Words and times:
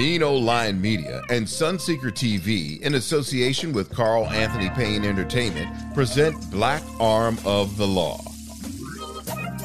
Old 0.00 0.44
Lion 0.44 0.80
Media 0.80 1.20
and 1.28 1.44
Sunseeker 1.44 2.10
TV, 2.10 2.80
in 2.80 2.94
association 2.94 3.70
with 3.70 3.90
Carl 3.90 4.26
Anthony 4.28 4.70
Payne 4.70 5.04
Entertainment, 5.04 5.68
present 5.92 6.50
Black 6.50 6.82
Arm 6.98 7.38
of 7.44 7.76
the 7.76 7.86
Law. 7.86 8.18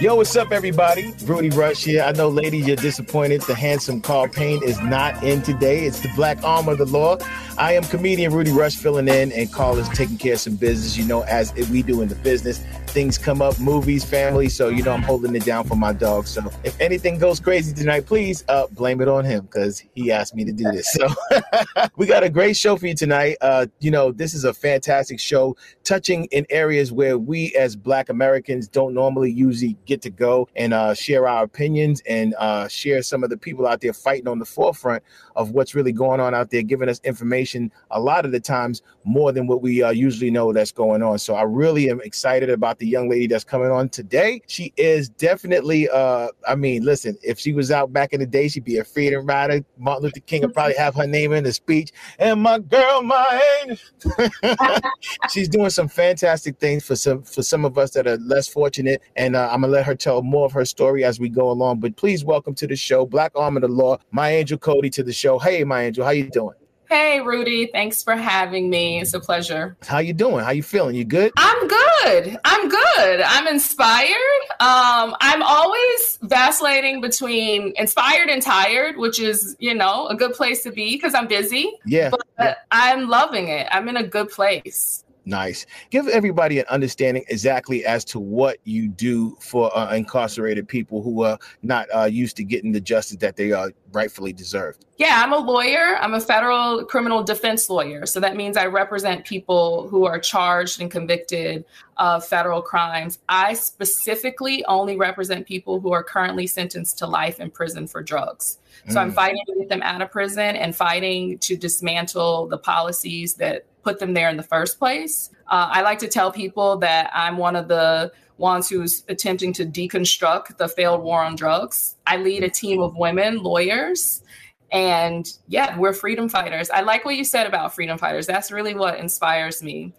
Yo, 0.02 0.16
what's 0.16 0.36
up, 0.36 0.52
everybody? 0.52 1.14
Rudy 1.24 1.52
Rush 1.52 1.86
here. 1.86 2.04
I 2.04 2.12
know, 2.12 2.28
ladies, 2.28 2.68
you're 2.68 2.76
disappointed. 2.76 3.44
The 3.44 3.56
handsome 3.56 4.02
Carl 4.02 4.28
Payne 4.28 4.62
is 4.62 4.78
not 4.82 5.24
in 5.24 5.42
today. 5.42 5.86
It's 5.86 6.02
the 6.02 6.12
black 6.18 6.44
arm 6.44 6.68
of 6.68 6.80
the 6.80 6.86
law. 6.86 7.18
I 7.58 7.72
am 7.72 7.84
comedian 7.84 8.34
Rudy 8.34 8.52
Rush 8.52 8.76
filling 8.76 9.08
in, 9.08 9.32
and 9.32 9.52
Carl 9.52 9.78
is 9.78 9.88
taking 9.90 10.18
care 10.18 10.34
of 10.34 10.42
some 10.42 10.58
business, 10.58 10.98
you 10.98 11.06
know, 11.06 11.22
as 11.22 11.54
we 11.70 11.84
do 11.84 12.02
in 12.02 12.10
the 12.10 12.16
business. 12.16 12.60
Things 12.88 13.18
come 13.18 13.42
up, 13.42 13.60
movies, 13.60 14.04
family. 14.04 14.50
So, 14.50 14.70
you 14.70 14.84
know, 14.84 14.92
I'm 14.92 15.02
holding 15.02 15.36
it 15.36 15.46
down 15.46 15.66
for 15.66 15.76
my 15.76 15.94
dog. 15.94 16.28
So, 16.28 16.50
if 16.64 16.80
anything 16.82 17.18
goes 17.18 17.40
crazy 17.40 17.74
tonight, 17.74 18.06
please 18.06 18.44
uh, 18.50 18.68
blame 18.72 19.02
it 19.02 19.08
on 19.08 19.24
him 19.26 19.46
because 19.46 19.84
he 19.96 20.12
asked 20.12 20.36
me 20.36 20.44
to 20.46 20.52
do 20.52 20.64
this. 20.72 20.92
So, 20.94 21.08
we 21.98 22.06
got 22.06 22.24
a 22.24 22.30
great 22.30 22.58
show 22.58 22.76
for 22.76 22.88
you 22.88 22.96
tonight. 22.96 23.38
Uh, 23.40 23.68
you 23.80 23.92
know, 23.92 24.12
this 24.12 24.34
is 24.34 24.44
a 24.44 24.54
fantastic 24.54 25.20
show 25.20 25.56
touching 25.84 26.26
in 26.26 26.46
areas 26.50 26.92
where 26.92 27.18
we 27.18 27.54
as 27.56 27.76
Black 27.76 28.10
Americans 28.10 28.68
don't 28.68 28.94
normally 28.94 29.32
usually 29.32 29.78
get 29.86 30.02
to 30.02 30.10
go 30.10 30.48
and 30.56 30.74
uh, 30.74 30.94
share 30.94 31.28
our 31.28 31.44
opinions 31.44 32.02
and 32.08 32.34
uh, 32.38 32.68
share 32.68 33.02
some 33.02 33.24
of 33.24 33.30
the 33.30 33.38
people 33.38 33.66
out 33.68 33.82
there 33.82 33.94
fighting 33.94 34.28
on 34.28 34.40
the 34.40 34.46
forefront 34.46 35.04
of 35.36 35.52
what's 35.52 35.76
really 35.76 35.92
going 35.92 36.20
on 36.20 36.34
out 36.34 36.50
there, 36.50 36.62
giving 36.62 36.88
us 36.88 37.02
information 37.04 37.45
a 37.92 38.00
lot 38.00 38.26
of 38.26 38.32
the 38.32 38.40
times 38.40 38.82
more 39.04 39.32
than 39.32 39.48
what 39.48 39.62
we 39.62 39.84
uh, 39.84 39.92
usually 39.92 40.32
know 40.32 40.52
that's 40.52 40.72
going 40.72 41.04
on. 41.04 41.20
So 41.20 41.36
I 41.36 41.44
really 41.44 41.90
am 41.90 42.02
excited 42.02 42.50
about 42.50 42.80
the 42.80 42.88
young 42.88 43.10
lady 43.10 43.28
that's 43.28 43.44
coming 43.44 43.70
on 43.70 43.90
today. 43.90 44.42
She 44.48 44.74
is 44.78 45.10
definitely, 45.10 45.88
uh, 45.90 46.30
I 46.48 46.56
mean, 46.56 46.84
listen, 46.84 47.18
if 47.22 47.40
she 47.40 47.54
was 47.54 47.72
out 47.72 47.94
back 47.94 48.14
in 48.14 48.20
the 48.20 48.26
day, 48.26 48.48
she'd 48.48 48.64
be 48.64 48.78
a 48.78 48.84
freedom 48.84 49.26
rider. 49.26 49.64
Martin 49.78 50.04
Luther 50.04 50.20
King 50.22 50.42
would 50.42 50.54
probably 50.54 50.76
have 50.76 50.96
her 50.96 51.08
name 51.08 51.34
in 51.34 51.44
the 51.44 51.54
speech. 51.54 51.92
And 52.20 52.42
my 52.42 52.60
girl, 52.60 53.02
my 53.04 53.42
angel. 53.62 53.78
She's 55.30 55.50
doing 55.50 55.70
some 55.70 55.88
fantastic 55.88 56.60
things 56.60 56.86
for 56.86 56.96
some 56.96 57.24
for 57.24 57.44
some 57.44 57.66
of 57.66 57.78
us 57.78 57.92
that 57.92 58.08
are 58.08 58.18
less 58.18 58.48
fortunate. 58.48 59.02
And 59.16 59.36
uh, 59.36 59.50
I'm 59.52 59.62
gonna 59.62 59.74
let 59.74 59.86
her 59.86 59.96
tell 59.96 60.22
more 60.22 60.46
of 60.46 60.52
her 60.54 60.66
story 60.66 61.04
as 61.04 61.20
we 61.20 61.30
go 61.30 61.50
along. 61.52 61.80
But 61.80 61.96
please 61.96 62.24
welcome 62.26 62.56
to 62.56 62.68
the 62.68 62.76
show, 62.76 63.06
Black 63.06 63.32
Arm 63.36 63.58
of 63.58 63.62
the 63.62 63.68
Law, 63.68 63.98
MiAngel 64.14 64.60
Cody 64.60 64.90
to 64.92 65.04
the 65.04 65.14
show. 65.14 65.40
Hey, 65.40 65.64
MiAngel, 65.64 66.04
how 66.04 66.12
you 66.12 66.30
doing? 66.30 66.56
Hey, 66.90 67.20
Rudy. 67.22 67.68
Thanks 67.68 68.04
for 68.04 68.16
having 68.16 68.70
me. 68.70 69.00
It's 69.00 69.14
a 69.14 69.20
pleasure. 69.20 69.76
How 69.82 70.00
you 70.00 70.14
doing? 70.14 70.44
How 70.44 70.52
you 70.52 70.64
feeling? 70.64 70.96
You 70.96 71.06
good? 71.06 71.32
I'm 71.38 71.68
good. 71.68 72.40
I'm 72.44 72.70
good. 72.70 73.22
I'm 73.22 73.48
inspired. 73.48 74.42
Um, 74.60 75.16
I'm 75.22 75.42
always 75.42 76.20
vacillating 76.22 77.02
between 77.02 77.74
inspired 77.78 78.30
and 78.30 78.42
tired, 78.42 78.98
which 78.98 79.20
is, 79.20 79.56
you 79.60 79.74
know, 79.74 80.08
a 80.08 80.16
good 80.16 80.34
place 80.34 80.64
to 80.64 80.72
be 80.72 80.96
because 80.96 81.14
I'm 81.14 81.28
busy. 81.28 81.72
Yeah. 81.86 82.10
But 82.10 82.26
yeah. 82.40 82.56
I'm 82.72 83.08
loving 83.08 83.48
it. 83.48 83.68
I'm 83.72 83.88
in 83.88 83.98
a 83.98 84.04
good 84.04 84.30
place. 84.30 85.05
Nice. 85.26 85.66
Give 85.90 86.08
everybody 86.08 86.60
an 86.60 86.66
understanding 86.70 87.26
exactly 87.30 87.84
as 87.84 88.06
to 88.06 88.20
what 88.20 88.60
you 88.64 88.88
do 88.88 89.36
for 89.40 89.76
uh, 89.76 89.94
incarcerated 89.96 90.68
people 90.68 91.02
who 91.02 91.24
are 91.24 91.40
not 91.64 91.88
uh, 91.96 92.04
used 92.04 92.38
to 92.38 92.44
getting 92.44 92.72
the 92.72 92.80
justice 92.80 93.18
that 93.18 93.36
they 93.36 93.52
are 93.52 93.72
rightfully 93.92 94.34
deserved. 94.34 94.86
Yeah, 94.98 95.22
I'm 95.24 95.34
a 95.34 95.38
lawyer. 95.38 95.98
I'm 96.00 96.14
a 96.14 96.22
federal 96.22 96.86
criminal 96.86 97.24
defense 97.24 97.70
lawyer. 97.70 98.06
So 98.06 98.20
that 98.20 98.36
means 98.36 98.56
I 98.56 98.68
represent 98.68 99.26
people 99.26 99.88
who 99.90 100.06
are 100.06 100.20
charged 100.20 100.80
and 100.80 100.92
convicted 100.92 101.66
of 101.98 102.24
federal 102.24 102.62
crimes. 102.62 103.18
I 103.28 103.54
specifically 103.54 104.64
only 104.66 104.96
represent 104.96 105.48
people 105.48 105.80
who 105.80 105.92
are 105.92 106.04
currently 106.04 106.46
sentenced 106.46 107.00
to 107.00 107.08
life 107.08 107.40
in 107.40 107.50
prison 107.50 107.88
for 107.88 108.04
drugs. 108.04 108.60
So 108.90 108.96
mm. 108.96 109.02
I'm 109.02 109.12
fighting 109.12 109.42
to 109.48 109.56
get 109.60 109.70
them 109.70 109.82
out 109.82 110.02
of 110.02 110.12
prison 110.12 110.56
and 110.56 110.76
fighting 110.76 111.40
to 111.40 111.58
dismantle 111.58 112.48
the 112.48 112.58
policies 112.58 113.34
that 113.36 113.66
put 113.86 114.00
them 114.00 114.16
there 114.16 114.30
in 114.30 114.36
the 114.36 114.44
first 114.44 114.80
place. 114.80 115.30
Uh, 115.48 115.70
I 115.72 115.82
like 115.82 116.00
to 116.00 116.08
tell 116.08 116.32
people 116.32 116.76
that 116.78 117.12
I'm 117.14 117.38
one 117.38 117.56
of 117.56 117.68
the 117.68 118.12
ones 118.38 118.68
who's 118.68 119.04
attempting 119.08 119.54
to 119.54 119.66
deconstruct 119.66 120.58
the 120.58 120.68
failed 120.68 121.04
war 121.04 121.24
on 121.24 121.36
drugs. 121.36 121.96
I 122.08 122.18
lead 122.18 122.44
a 122.44 122.50
team 122.50 122.82
of 122.82 122.98
women 122.98 123.38
lawyers. 123.44 124.24
And 124.72 125.26
yeah, 125.48 125.78
we're 125.78 125.94
freedom 125.94 126.28
fighters. 126.28 126.70
I 126.72 126.82
like 126.82 127.06
what 127.06 127.16
you 127.16 127.24
said 127.24 127.46
about 127.46 127.76
freedom 127.76 127.98
fighters. 128.00 128.26
That's 128.26 128.52
really 128.52 128.74
what 128.74 129.00
inspires 129.00 129.62
me. 129.62 129.94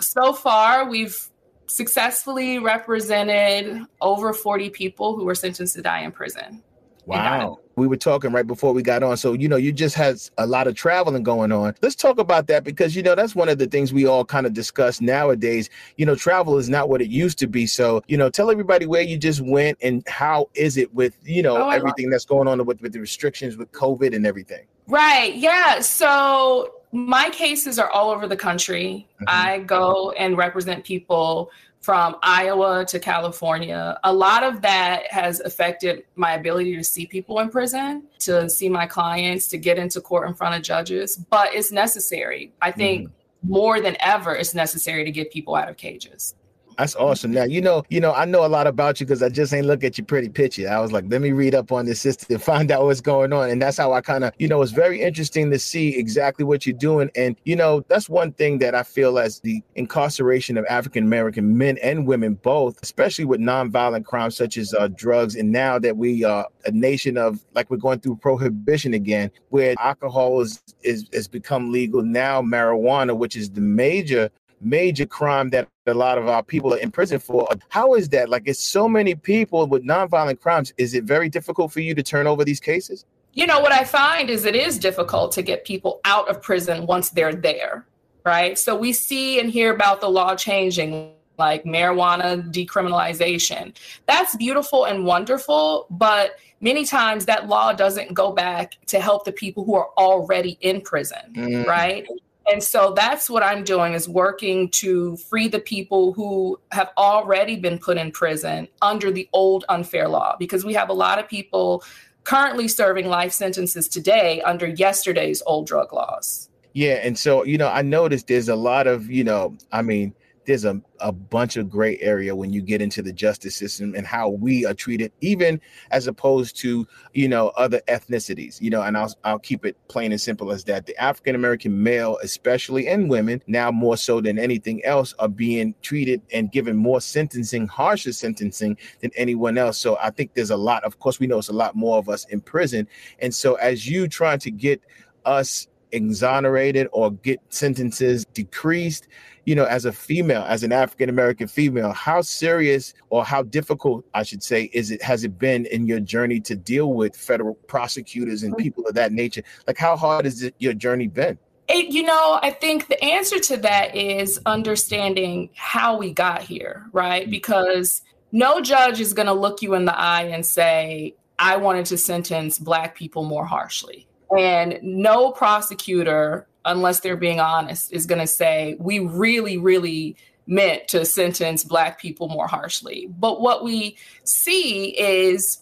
So 0.00 0.32
far, 0.32 0.88
we've 0.88 1.28
successfully 1.66 2.58
represented 2.58 3.84
over 4.00 4.32
40 4.32 4.70
people 4.70 5.14
who 5.14 5.24
were 5.26 5.34
sentenced 5.34 5.76
to 5.76 5.82
die 5.82 6.00
in 6.00 6.12
prison. 6.12 6.62
Wow. 7.08 7.60
We 7.76 7.86
were 7.86 7.96
talking 7.96 8.32
right 8.32 8.46
before 8.46 8.72
we 8.72 8.82
got 8.82 9.02
on. 9.02 9.16
So, 9.16 9.32
you 9.32 9.48
know, 9.48 9.56
you 9.56 9.72
just 9.72 9.94
had 9.94 10.20
a 10.36 10.46
lot 10.46 10.66
of 10.66 10.74
traveling 10.74 11.22
going 11.22 11.52
on. 11.52 11.74
Let's 11.80 11.94
talk 11.94 12.18
about 12.18 12.48
that 12.48 12.64
because, 12.64 12.94
you 12.94 13.02
know, 13.02 13.14
that's 13.14 13.34
one 13.34 13.48
of 13.48 13.58
the 13.58 13.66
things 13.66 13.92
we 13.92 14.04
all 14.04 14.24
kind 14.24 14.46
of 14.46 14.52
discuss 14.52 15.00
nowadays. 15.00 15.70
You 15.96 16.04
know, 16.04 16.14
travel 16.14 16.58
is 16.58 16.68
not 16.68 16.88
what 16.88 17.00
it 17.00 17.08
used 17.08 17.38
to 17.38 17.46
be. 17.46 17.66
So, 17.66 18.02
you 18.08 18.16
know, 18.16 18.28
tell 18.30 18.50
everybody 18.50 18.84
where 18.86 19.02
you 19.02 19.16
just 19.16 19.40
went 19.40 19.78
and 19.80 20.06
how 20.08 20.50
is 20.54 20.76
it 20.76 20.92
with, 20.92 21.16
you 21.24 21.42
know, 21.42 21.56
oh, 21.56 21.70
everything 21.70 22.10
that's 22.10 22.24
going 22.24 22.48
on 22.48 22.64
with, 22.66 22.82
with 22.82 22.92
the 22.92 23.00
restrictions 23.00 23.56
with 23.56 23.70
COVID 23.72 24.14
and 24.14 24.26
everything. 24.26 24.66
Right. 24.88 25.34
Yeah. 25.34 25.80
So 25.80 26.74
my 26.92 27.30
cases 27.30 27.78
are 27.78 27.90
all 27.90 28.10
over 28.10 28.26
the 28.26 28.36
country. 28.36 29.06
Mm-hmm. 29.14 29.24
I 29.28 29.58
go 29.60 30.10
and 30.12 30.36
represent 30.36 30.84
people 30.84 31.50
from 31.80 32.16
Iowa 32.22 32.84
to 32.86 32.98
California. 32.98 33.98
A 34.04 34.12
lot 34.12 34.42
of 34.42 34.62
that 34.62 35.10
has 35.10 35.40
affected 35.40 36.04
my 36.16 36.34
ability 36.34 36.76
to 36.76 36.84
see 36.84 37.06
people 37.06 37.38
in 37.40 37.50
prison, 37.50 38.04
to 38.20 38.50
see 38.50 38.68
my 38.68 38.86
clients, 38.86 39.48
to 39.48 39.58
get 39.58 39.78
into 39.78 40.00
court 40.00 40.28
in 40.28 40.34
front 40.34 40.54
of 40.54 40.62
judges, 40.62 41.16
but 41.16 41.54
it's 41.54 41.72
necessary. 41.72 42.52
I 42.60 42.72
think 42.72 43.08
mm-hmm. 43.08 43.50
more 43.50 43.80
than 43.80 43.96
ever, 44.00 44.34
it's 44.34 44.54
necessary 44.54 45.04
to 45.04 45.10
get 45.10 45.32
people 45.32 45.54
out 45.54 45.68
of 45.68 45.76
cages. 45.76 46.34
That's 46.78 46.94
awesome. 46.94 47.32
Now 47.32 47.42
you 47.42 47.60
know, 47.60 47.82
you 47.90 48.00
know, 48.00 48.12
I 48.12 48.24
know 48.24 48.46
a 48.46 48.48
lot 48.48 48.68
about 48.68 49.00
you 49.00 49.06
because 49.06 49.20
I 49.20 49.28
just 49.30 49.52
ain't 49.52 49.66
look 49.66 49.82
at 49.82 49.98
your 49.98 50.04
pretty 50.04 50.28
picture. 50.28 50.68
I 50.68 50.78
was 50.78 50.92
like, 50.92 51.04
let 51.08 51.20
me 51.20 51.32
read 51.32 51.54
up 51.54 51.72
on 51.72 51.86
this 51.86 52.00
system 52.00 52.34
and 52.34 52.42
find 52.42 52.70
out 52.70 52.84
what's 52.84 53.00
going 53.00 53.32
on. 53.32 53.50
And 53.50 53.60
that's 53.60 53.76
how 53.76 53.92
I 53.92 54.00
kind 54.00 54.22
of, 54.22 54.32
you 54.38 54.46
know, 54.46 54.62
it's 54.62 54.70
very 54.70 55.02
interesting 55.02 55.50
to 55.50 55.58
see 55.58 55.98
exactly 55.98 56.44
what 56.44 56.66
you're 56.66 56.76
doing. 56.76 57.10
And 57.16 57.34
you 57.44 57.56
know, 57.56 57.84
that's 57.88 58.08
one 58.08 58.32
thing 58.32 58.58
that 58.58 58.76
I 58.76 58.84
feel 58.84 59.18
as 59.18 59.40
the 59.40 59.60
incarceration 59.74 60.56
of 60.56 60.64
African 60.70 61.02
American 61.02 61.58
men 61.58 61.78
and 61.78 62.06
women 62.06 62.34
both, 62.34 62.78
especially 62.80 63.24
with 63.24 63.40
nonviolent 63.40 64.04
crimes 64.04 64.36
such 64.36 64.56
as 64.56 64.72
uh, 64.72 64.86
drugs. 64.88 65.34
And 65.34 65.50
now 65.50 65.80
that 65.80 65.96
we 65.96 66.22
are 66.22 66.46
a 66.64 66.70
nation 66.70 67.18
of 67.18 67.44
like 67.54 67.70
we're 67.70 67.78
going 67.78 67.98
through 67.98 68.16
prohibition 68.16 68.94
again, 68.94 69.32
where 69.48 69.74
alcohol 69.80 70.40
is 70.42 70.62
is 70.82 71.08
has 71.12 71.26
become 71.26 71.72
legal 71.72 72.02
now, 72.02 72.40
marijuana, 72.40 73.16
which 73.16 73.34
is 73.34 73.50
the 73.50 73.60
major 73.60 74.30
major 74.60 75.06
crime 75.06 75.50
that 75.50 75.68
a 75.86 75.94
lot 75.94 76.18
of 76.18 76.28
our 76.28 76.42
people 76.42 76.74
are 76.74 76.78
in 76.78 76.90
prison 76.90 77.18
for. 77.18 77.48
How 77.68 77.94
is 77.94 78.08
that? 78.10 78.28
Like, 78.28 78.42
it's 78.46 78.60
so 78.60 78.88
many 78.88 79.14
people 79.14 79.66
with 79.66 79.84
nonviolent 79.84 80.40
crimes. 80.40 80.72
Is 80.76 80.94
it 80.94 81.04
very 81.04 81.28
difficult 81.28 81.72
for 81.72 81.80
you 81.80 81.94
to 81.94 82.02
turn 82.02 82.26
over 82.26 82.44
these 82.44 82.60
cases? 82.60 83.04
You 83.34 83.46
know, 83.46 83.60
what 83.60 83.72
I 83.72 83.84
find 83.84 84.30
is 84.30 84.44
it 84.44 84.56
is 84.56 84.78
difficult 84.78 85.32
to 85.32 85.42
get 85.42 85.64
people 85.64 86.00
out 86.04 86.28
of 86.28 86.42
prison 86.42 86.86
once 86.86 87.10
they're 87.10 87.34
there, 87.34 87.86
right? 88.24 88.58
So 88.58 88.76
we 88.76 88.92
see 88.92 89.38
and 89.38 89.50
hear 89.50 89.72
about 89.72 90.00
the 90.00 90.08
law 90.08 90.34
changing, 90.34 91.12
like 91.38 91.64
marijuana 91.64 92.52
decriminalization. 92.52 93.76
That's 94.06 94.34
beautiful 94.36 94.86
and 94.86 95.04
wonderful, 95.04 95.86
but 95.88 96.32
many 96.60 96.84
times 96.84 97.26
that 97.26 97.46
law 97.46 97.72
doesn't 97.72 98.12
go 98.12 98.32
back 98.32 98.76
to 98.86 98.98
help 98.98 99.24
the 99.24 99.32
people 99.32 99.64
who 99.64 99.76
are 99.76 99.90
already 99.96 100.58
in 100.60 100.80
prison, 100.80 101.32
mm. 101.32 101.66
right? 101.66 102.08
And 102.50 102.62
so 102.62 102.92
that's 102.94 103.28
what 103.28 103.42
I'm 103.42 103.62
doing 103.62 103.92
is 103.92 104.08
working 104.08 104.70
to 104.70 105.16
free 105.16 105.48
the 105.48 105.60
people 105.60 106.12
who 106.14 106.58
have 106.72 106.90
already 106.96 107.56
been 107.56 107.78
put 107.78 107.98
in 107.98 108.10
prison 108.10 108.68
under 108.80 109.10
the 109.10 109.28
old 109.32 109.64
unfair 109.68 110.08
law 110.08 110.36
because 110.38 110.64
we 110.64 110.72
have 110.74 110.88
a 110.88 110.94
lot 110.94 111.18
of 111.18 111.28
people 111.28 111.84
currently 112.24 112.68
serving 112.68 113.08
life 113.08 113.32
sentences 113.32 113.88
today 113.88 114.40
under 114.42 114.66
yesterday's 114.66 115.42
old 115.46 115.66
drug 115.66 115.92
laws. 115.92 116.48
Yeah, 116.74 116.94
and 117.02 117.18
so 117.18 117.44
you 117.44 117.58
know, 117.58 117.68
I 117.68 117.82
noticed 117.82 118.28
there's 118.28 118.48
a 118.48 118.56
lot 118.56 118.86
of, 118.86 119.10
you 119.10 119.24
know, 119.24 119.56
I 119.72 119.82
mean, 119.82 120.14
there's 120.48 120.64
a, 120.64 120.80
a 121.00 121.12
bunch 121.12 121.58
of 121.58 121.68
gray 121.68 121.98
area 122.00 122.34
when 122.34 122.50
you 122.50 122.62
get 122.62 122.80
into 122.80 123.02
the 123.02 123.12
justice 123.12 123.54
system 123.54 123.94
and 123.94 124.06
how 124.06 124.30
we 124.30 124.64
are 124.64 124.72
treated, 124.72 125.12
even 125.20 125.60
as 125.90 126.06
opposed 126.06 126.56
to, 126.56 126.86
you 127.12 127.28
know, 127.28 127.48
other 127.48 127.82
ethnicities, 127.86 128.58
you 128.58 128.70
know, 128.70 128.80
and 128.80 128.96
I'll, 128.96 129.14
I'll 129.24 129.38
keep 129.38 129.66
it 129.66 129.76
plain 129.88 130.10
and 130.10 130.18
simple 130.18 130.50
as 130.50 130.64
that. 130.64 130.86
The 130.86 130.96
African 130.96 131.34
American 131.34 131.82
male, 131.82 132.18
especially, 132.22 132.88
and 132.88 133.10
women, 133.10 133.42
now 133.46 133.70
more 133.70 133.98
so 133.98 134.22
than 134.22 134.38
anything 134.38 134.82
else, 134.86 135.14
are 135.18 135.28
being 135.28 135.74
treated 135.82 136.22
and 136.32 136.50
given 136.50 136.76
more 136.76 137.02
sentencing, 137.02 137.66
harsher 137.66 138.14
sentencing 138.14 138.78
than 139.02 139.10
anyone 139.16 139.58
else. 139.58 139.76
So 139.76 139.98
I 140.02 140.08
think 140.08 140.32
there's 140.32 140.50
a 140.50 140.56
lot, 140.56 140.82
of 140.82 140.98
course, 140.98 141.20
we 141.20 141.26
know 141.26 141.36
it's 141.36 141.50
a 141.50 141.52
lot 141.52 141.76
more 141.76 141.98
of 141.98 142.08
us 142.08 142.24
in 142.24 142.40
prison. 142.40 142.88
And 143.18 143.34
so 143.34 143.56
as 143.56 143.86
you 143.86 144.08
trying 144.08 144.38
to 144.38 144.50
get 144.50 144.80
us 145.26 145.68
exonerated 145.92 146.88
or 146.92 147.12
get 147.12 147.40
sentences 147.48 148.24
decreased 148.34 149.08
you 149.44 149.54
know 149.54 149.64
as 149.64 149.84
a 149.84 149.92
female 149.92 150.44
as 150.46 150.62
an 150.62 150.72
african 150.72 151.08
american 151.08 151.48
female 151.48 151.92
how 151.92 152.20
serious 152.20 152.94
or 153.10 153.24
how 153.24 153.42
difficult 153.42 154.04
i 154.14 154.22
should 154.22 154.42
say 154.42 154.70
is 154.72 154.90
it 154.90 155.02
has 155.02 155.24
it 155.24 155.38
been 155.38 155.66
in 155.66 155.86
your 155.86 156.00
journey 156.00 156.40
to 156.40 156.54
deal 156.54 156.92
with 156.92 157.16
federal 157.16 157.54
prosecutors 157.66 158.42
and 158.42 158.56
people 158.56 158.86
of 158.86 158.94
that 158.94 159.12
nature 159.12 159.42
like 159.66 159.78
how 159.78 159.96
hard 159.96 160.24
has 160.24 160.42
it, 160.42 160.54
your 160.58 160.74
journey 160.74 161.06
been 161.06 161.38
it, 161.70 161.92
you 161.92 162.02
know, 162.02 162.38
I 162.42 162.50
think 162.50 162.88
the 162.88 163.02
answer 163.04 163.38
to 163.38 163.58
that 163.58 163.94
is 163.94 164.40
understanding 164.46 165.50
how 165.54 165.98
we 165.98 166.12
got 166.12 166.40
here, 166.40 166.86
right? 166.92 167.24
Mm-hmm. 167.24 167.30
Because 167.30 168.00
no 168.32 168.60
judge 168.60 169.00
is 169.00 169.12
going 169.12 169.26
to 169.26 169.34
look 169.34 169.60
you 169.60 169.74
in 169.74 169.84
the 169.84 169.96
eye 169.96 170.22
and 170.22 170.44
say, 170.44 171.14
I 171.38 171.56
wanted 171.56 171.86
to 171.86 171.98
sentence 171.98 172.58
Black 172.58 172.96
people 172.96 173.24
more 173.24 173.44
harshly. 173.44 174.08
And 174.36 174.78
no 174.82 175.32
prosecutor, 175.32 176.46
unless 176.64 177.00
they're 177.00 177.16
being 177.16 177.40
honest, 177.40 177.92
is 177.92 178.06
going 178.06 178.20
to 178.20 178.26
say, 178.26 178.76
we 178.78 178.98
really, 178.98 179.56
really 179.56 180.16
meant 180.46 180.88
to 180.88 181.04
sentence 181.04 181.64
Black 181.64 182.00
people 182.00 182.28
more 182.28 182.46
harshly. 182.46 183.08
But 183.18 183.40
what 183.40 183.62
we 183.62 183.96
see 184.24 184.98
is 184.98 185.58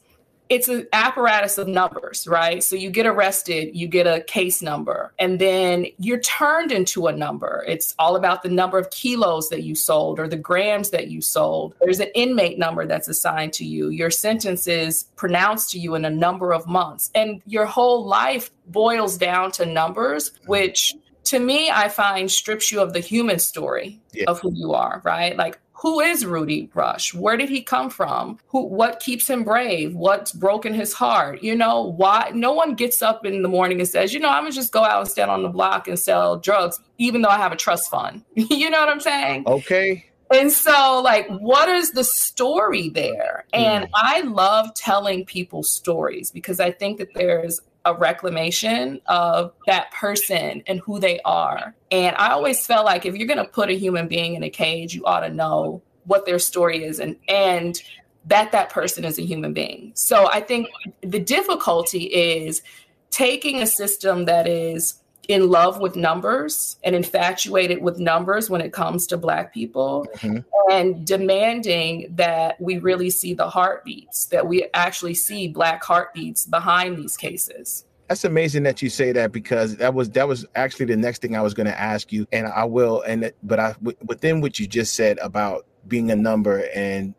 it's 0.49 0.69
an 0.69 0.87
apparatus 0.93 1.59
of 1.59 1.67
numbers, 1.67 2.27
right? 2.27 2.63
So 2.63 2.77
you 2.77 2.91
get 2.91 3.07
arrested, 3.07 3.75
you 3.75 3.89
get 3.89 4.07
a 4.07 4.21
case 4.21 4.63
number, 4.63 5.13
and 5.19 5.39
then 5.39 5.87
you're 5.99 6.21
turned 6.21 6.71
into 6.73 7.07
a 7.09 7.13
number. 7.13 7.65
It's 7.67 7.95
all 7.99 8.17
about 8.17 8.43
the 8.43 8.49
number 8.49 8.79
of 8.79 8.91
kilos 8.91 9.49
that 9.49 9.65
you 9.65 9.75
sold 9.75 10.21
or 10.21 10.29
the 10.29 10.37
grams 10.37 10.91
that 10.91 11.09
you 11.09 11.21
sold. 11.21 11.75
There's 11.81 12.01
an 12.01 12.11
inmate 12.15 12.59
number 12.59 12.87
that's 12.87 13.09
assigned 13.09 13.53
to 13.55 13.65
you. 13.65 13.89
Your 13.89 14.11
sentence 14.11 14.67
is 14.67 15.05
pronounced 15.17 15.71
to 15.71 15.79
you 15.79 15.95
in 15.95 16.05
a 16.05 16.11
number 16.11 16.53
of 16.53 16.67
months, 16.67 17.11
and 17.15 17.43
your 17.47 17.67
whole 17.67 18.07
life 18.07 18.51
boils 18.67 19.17
down 19.17 19.51
to 19.53 19.67
numbers, 19.67 20.33
which 20.47 20.95
to 21.27 21.39
me, 21.39 21.71
I 21.71 21.89
find 21.89 22.31
strips 22.31 22.73
you 22.73 22.81
of 22.81 22.93
the 22.93 23.01
human 23.01 23.39
story 23.39 24.01
yeah. 24.13 24.25
of 24.29 24.41
who 24.41 24.53
you 24.53 24.73
are, 24.73 25.01
right? 25.05 25.37
Like 25.37 25.59
who 25.73 26.01
is 26.01 26.25
Rudy 26.25 26.71
Rush? 26.73 27.13
Where 27.13 27.37
did 27.37 27.51
he 27.51 27.63
come 27.63 27.91
from? 27.91 28.39
Who 28.49 28.65
what 28.65 28.99
keeps 29.01 29.29
him 29.29 29.45
brave? 29.45 29.95
What's 29.95 30.33
broken 30.33 30.73
his 30.73 30.95
heart? 30.95 31.43
You 31.43 31.55
know, 31.55 31.83
why 31.83 32.33
no 32.35 32.53
one 32.53 32.75
gets 32.75 33.03
up 33.03 33.27
in 33.27 33.43
the 33.43 33.49
morning 33.49 33.79
and 33.81 33.89
says, 33.89 34.15
you 34.15 34.21
know, 34.21 34.31
I'm 34.31 34.45
gonna 34.45 34.53
just 34.53 34.73
go 34.73 34.85
out 34.85 35.01
and 35.01 35.09
stand 35.09 35.31
on 35.31 35.43
the 35.43 35.49
block 35.49 35.87
and 35.87 35.99
sell 35.99 36.39
drugs, 36.39 36.81
even 36.99 37.23
though 37.23 37.29
I 37.29 37.37
have 37.37 37.53
a 37.53 37.57
trust 37.57 37.91
fund. 37.91 38.25
you 38.35 38.71
know 38.71 38.81
what 38.81 38.89
I'm 38.89 39.01
saying? 39.01 39.45
Okay. 39.47 40.07
And 40.33 40.51
so, 40.51 41.01
like, 41.05 41.29
what 41.29 41.69
is 41.69 41.93
the 41.93 42.03
story 42.03 42.89
there? 42.89 43.45
And 43.53 43.85
mm. 43.85 43.91
I 43.95 44.23
love 44.23 44.75
telling 44.75 45.25
people 45.25 45.63
stories 45.63 46.33
because 46.33 46.59
I 46.59 46.73
think 46.73 46.99
that 46.99 47.15
there's 47.15 47.61
a 47.87 47.95
reclamation 47.95 49.01
of 49.07 49.53
that 49.67 49.93
person 49.93 50.63
and 50.67 50.81
who 50.81 50.99
they 50.99 51.21
are. 51.21 51.75
And 51.91 52.17
I 52.17 52.31
always 52.31 52.67
felt 52.67 52.85
like 52.85 53.07
if 53.07 53.15
you're 53.15 53.29
going 53.29 53.39
to 53.39 53.51
put 53.51 53.71
a 53.71 53.75
human 53.75 54.09
being 54.09 54.35
in 54.35 54.43
a 54.43 54.51
cage, 54.51 54.93
you 54.93 55.05
ought 55.05 55.21
to 55.21 55.31
know 55.31 55.81
what 56.05 56.27
their 56.27 56.39
story 56.39 56.85
is 56.85 57.01
and 57.01 57.17
and 57.29 57.81
that 58.27 58.51
that 58.51 58.71
person 58.71 59.05
is 59.05 59.21
a 59.21 59.23
human 59.23 59.53
being. 59.53 59.93
So 59.95 60.29
I 60.31 60.41
think 60.41 60.69
the 61.01 61.21
difficulty 61.21 62.05
is 62.05 62.61
taking 63.11 63.63
a 63.63 63.67
system 63.67 64.25
that 64.25 64.49
is 64.49 64.95
in 65.29 65.49
love 65.49 65.81
with 65.81 65.97
numbers 65.97 66.77
and 66.85 66.95
infatuated 66.95 67.83
with 67.83 67.99
numbers 67.99 68.49
when 68.49 68.61
it 68.61 68.73
comes 68.73 69.07
to 69.09 69.17
Black 69.17 69.53
people 69.53 70.07
mm-hmm. 70.17 70.39
and 70.71 71.07
demanding 71.07 72.13
that 72.15 72.61
we 72.61 72.79
really 72.79 73.11
see 73.11 73.35
the 73.35 73.49
heartbeats, 73.49 74.27
that 74.27 74.47
we 74.47 74.69
actually 74.75 75.15
see 75.15 75.49
Black 75.49 75.83
heartbeats 75.83 76.47
behind 76.47 76.97
these 76.97 77.17
cases. 77.17 77.85
That's 78.09 78.25
amazing 78.25 78.63
that 78.65 78.83
you 78.83 78.89
say 78.89 79.11
that 79.13 79.33
because 79.33 79.77
that 79.79 79.93
was 79.93 80.11
that 80.11 80.29
was 80.29 80.47
actually 80.55 80.87
the 80.87 80.97
next 80.97 81.23
thing 81.23 81.35
I 81.35 81.41
was 81.41 81.55
going 81.55 81.67
to 81.67 81.79
ask 81.79 82.13
you, 82.13 82.27
and 82.31 82.47
I 82.47 82.65
will. 82.65 83.03
And 83.03 83.33
but 83.43 83.59
I 83.59 83.75
within 83.81 84.41
what 84.41 84.61
you 84.61 84.69
just 84.69 84.95
said 84.95 85.19
about 85.19 85.67
being 85.89 86.13
a 86.13 86.17
number 86.17 86.69
and 86.73 87.15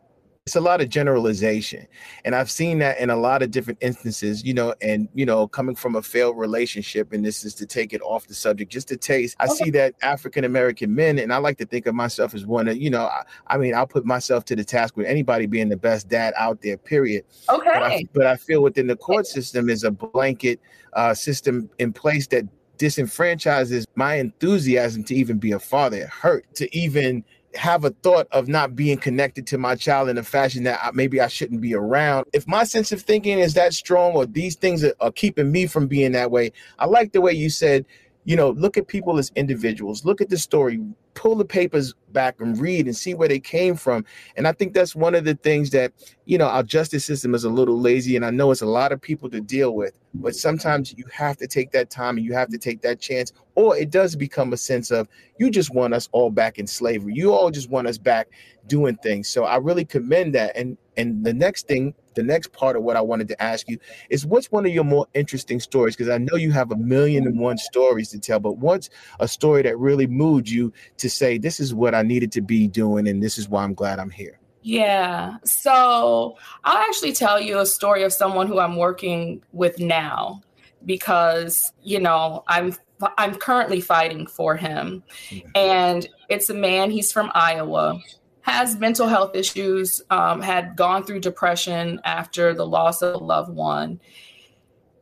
it's 0.48 0.56
a 0.56 0.60
lot 0.62 0.80
of 0.80 0.88
generalization 0.88 1.86
and 2.24 2.34
i've 2.34 2.50
seen 2.50 2.78
that 2.78 2.98
in 2.98 3.10
a 3.10 3.16
lot 3.16 3.42
of 3.42 3.50
different 3.50 3.78
instances 3.82 4.42
you 4.42 4.54
know 4.54 4.74
and 4.80 5.06
you 5.12 5.26
know 5.26 5.46
coming 5.46 5.74
from 5.74 5.94
a 5.94 6.00
failed 6.00 6.38
relationship 6.38 7.12
and 7.12 7.22
this 7.22 7.44
is 7.44 7.54
to 7.54 7.66
take 7.66 7.92
it 7.92 8.00
off 8.00 8.26
the 8.26 8.32
subject 8.32 8.72
just 8.72 8.88
to 8.88 8.96
taste 8.96 9.36
i 9.40 9.46
see 9.46 9.68
that 9.68 9.94
african 10.00 10.44
american 10.44 10.94
men 10.94 11.18
and 11.18 11.34
i 11.34 11.36
like 11.36 11.58
to 11.58 11.66
think 11.66 11.84
of 11.84 11.94
myself 11.94 12.34
as 12.34 12.46
one 12.46 12.66
of 12.66 12.78
you 12.78 12.88
know 12.88 13.04
I, 13.04 13.24
I, 13.46 13.58
mean 13.58 13.74
i'll 13.74 13.86
put 13.86 14.06
myself 14.06 14.46
to 14.46 14.56
the 14.56 14.64
task 14.64 14.96
with 14.96 15.06
anybody 15.06 15.44
being 15.44 15.68
the 15.68 15.76
best 15.76 16.08
dad 16.08 16.32
out 16.38 16.62
there 16.62 16.78
period 16.78 17.24
okay 17.50 17.70
but 17.74 17.82
i, 17.82 18.04
but 18.14 18.26
I 18.26 18.36
feel 18.36 18.62
within 18.62 18.86
the 18.86 18.96
court 18.96 19.26
system 19.26 19.68
is 19.68 19.84
a 19.84 19.90
blanket 19.90 20.60
uh, 20.94 21.12
system 21.12 21.68
in 21.78 21.92
place 21.92 22.26
that 22.28 22.44
disenfranchises 22.78 23.84
my 23.96 24.14
enthusiasm 24.14 25.04
to 25.04 25.14
even 25.14 25.36
be 25.36 25.52
a 25.52 25.58
father 25.58 25.98
it 25.98 26.08
hurt 26.08 26.46
to 26.54 26.74
even 26.74 27.22
have 27.54 27.84
a 27.84 27.90
thought 27.90 28.28
of 28.30 28.48
not 28.48 28.76
being 28.76 28.98
connected 28.98 29.46
to 29.48 29.58
my 29.58 29.74
child 29.74 30.08
in 30.08 30.18
a 30.18 30.22
fashion 30.22 30.64
that 30.64 30.94
maybe 30.94 31.20
I 31.20 31.28
shouldn't 31.28 31.60
be 31.60 31.74
around. 31.74 32.26
If 32.32 32.46
my 32.46 32.64
sense 32.64 32.92
of 32.92 33.02
thinking 33.02 33.38
is 33.38 33.54
that 33.54 33.72
strong 33.72 34.12
or 34.14 34.26
these 34.26 34.54
things 34.56 34.84
are, 34.84 34.94
are 35.00 35.12
keeping 35.12 35.50
me 35.50 35.66
from 35.66 35.86
being 35.86 36.12
that 36.12 36.30
way, 36.30 36.52
I 36.78 36.86
like 36.86 37.12
the 37.12 37.20
way 37.20 37.32
you 37.32 37.50
said, 37.50 37.86
you 38.28 38.36
know, 38.36 38.50
look 38.50 38.76
at 38.76 38.86
people 38.86 39.16
as 39.16 39.32
individuals, 39.36 40.04
look 40.04 40.20
at 40.20 40.28
the 40.28 40.36
story, 40.36 40.78
pull 41.14 41.34
the 41.34 41.46
papers 41.46 41.94
back 42.12 42.38
and 42.42 42.60
read 42.60 42.84
and 42.84 42.94
see 42.94 43.14
where 43.14 43.26
they 43.26 43.40
came 43.40 43.74
from. 43.74 44.04
And 44.36 44.46
I 44.46 44.52
think 44.52 44.74
that's 44.74 44.94
one 44.94 45.14
of 45.14 45.24
the 45.24 45.34
things 45.36 45.70
that, 45.70 45.94
you 46.26 46.36
know, 46.36 46.46
our 46.46 46.62
justice 46.62 47.06
system 47.06 47.34
is 47.34 47.44
a 47.44 47.48
little 47.48 47.80
lazy. 47.80 48.16
And 48.16 48.26
I 48.26 48.30
know 48.30 48.50
it's 48.50 48.60
a 48.60 48.66
lot 48.66 48.92
of 48.92 49.00
people 49.00 49.30
to 49.30 49.40
deal 49.40 49.74
with, 49.74 49.94
but 50.12 50.36
sometimes 50.36 50.92
you 50.94 51.06
have 51.10 51.38
to 51.38 51.46
take 51.46 51.70
that 51.70 51.88
time 51.88 52.18
and 52.18 52.26
you 52.26 52.34
have 52.34 52.50
to 52.50 52.58
take 52.58 52.82
that 52.82 53.00
chance. 53.00 53.32
Or 53.54 53.74
it 53.74 53.88
does 53.88 54.14
become 54.14 54.52
a 54.52 54.58
sense 54.58 54.90
of 54.90 55.08
you 55.38 55.48
just 55.50 55.72
want 55.72 55.94
us 55.94 56.10
all 56.12 56.28
back 56.28 56.58
in 56.58 56.66
slavery. 56.66 57.14
You 57.14 57.32
all 57.32 57.50
just 57.50 57.70
want 57.70 57.88
us 57.88 57.96
back 57.96 58.28
doing 58.66 58.96
things. 58.96 59.26
So 59.30 59.44
I 59.44 59.56
really 59.56 59.86
commend 59.86 60.34
that. 60.34 60.54
And 60.54 60.76
and 60.98 61.24
the 61.24 61.32
next 61.32 61.66
thing, 61.66 61.94
the 62.18 62.24
next 62.24 62.52
part 62.52 62.76
of 62.76 62.82
what 62.82 62.96
I 62.96 63.00
wanted 63.00 63.28
to 63.28 63.40
ask 63.40 63.68
you 63.68 63.78
is 64.10 64.26
what's 64.26 64.50
one 64.50 64.66
of 64.66 64.72
your 64.72 64.82
more 64.82 65.06
interesting 65.14 65.60
stories? 65.60 65.94
Because 65.94 66.10
I 66.10 66.18
know 66.18 66.34
you 66.34 66.50
have 66.50 66.72
a 66.72 66.76
million 66.76 67.28
and 67.28 67.38
one 67.38 67.58
stories 67.58 68.08
to 68.08 68.18
tell, 68.18 68.40
but 68.40 68.58
what's 68.58 68.90
a 69.20 69.28
story 69.28 69.62
that 69.62 69.78
really 69.78 70.08
moved 70.08 70.48
you 70.48 70.72
to 70.96 71.08
say, 71.08 71.38
this 71.38 71.60
is 71.60 71.72
what 71.72 71.94
I 71.94 72.02
needed 72.02 72.32
to 72.32 72.40
be 72.40 72.66
doing, 72.66 73.06
and 73.06 73.22
this 73.22 73.38
is 73.38 73.48
why 73.48 73.62
I'm 73.62 73.72
glad 73.72 74.00
I'm 74.00 74.10
here? 74.10 74.40
Yeah. 74.62 75.36
So 75.44 76.36
I'll 76.64 76.78
actually 76.78 77.12
tell 77.12 77.40
you 77.40 77.60
a 77.60 77.66
story 77.66 78.02
of 78.02 78.12
someone 78.12 78.48
who 78.48 78.58
I'm 78.58 78.74
working 78.74 79.40
with 79.52 79.78
now 79.78 80.42
because, 80.84 81.72
you 81.84 82.00
know, 82.00 82.42
I'm 82.48 82.74
I'm 83.16 83.36
currently 83.36 83.80
fighting 83.80 84.26
for 84.26 84.56
him. 84.56 85.04
Mm-hmm. 85.30 85.48
And 85.54 86.08
it's 86.28 86.50
a 86.50 86.54
man, 86.54 86.90
he's 86.90 87.12
from 87.12 87.30
Iowa 87.32 88.02
has 88.48 88.76
mental 88.76 89.06
health 89.06 89.34
issues, 89.34 90.00
um, 90.10 90.40
had 90.40 90.74
gone 90.74 91.04
through 91.04 91.20
depression 91.20 92.00
after 92.04 92.54
the 92.54 92.66
loss 92.66 93.02
of 93.02 93.14
a 93.14 93.18
loved 93.18 93.52
one, 93.52 94.00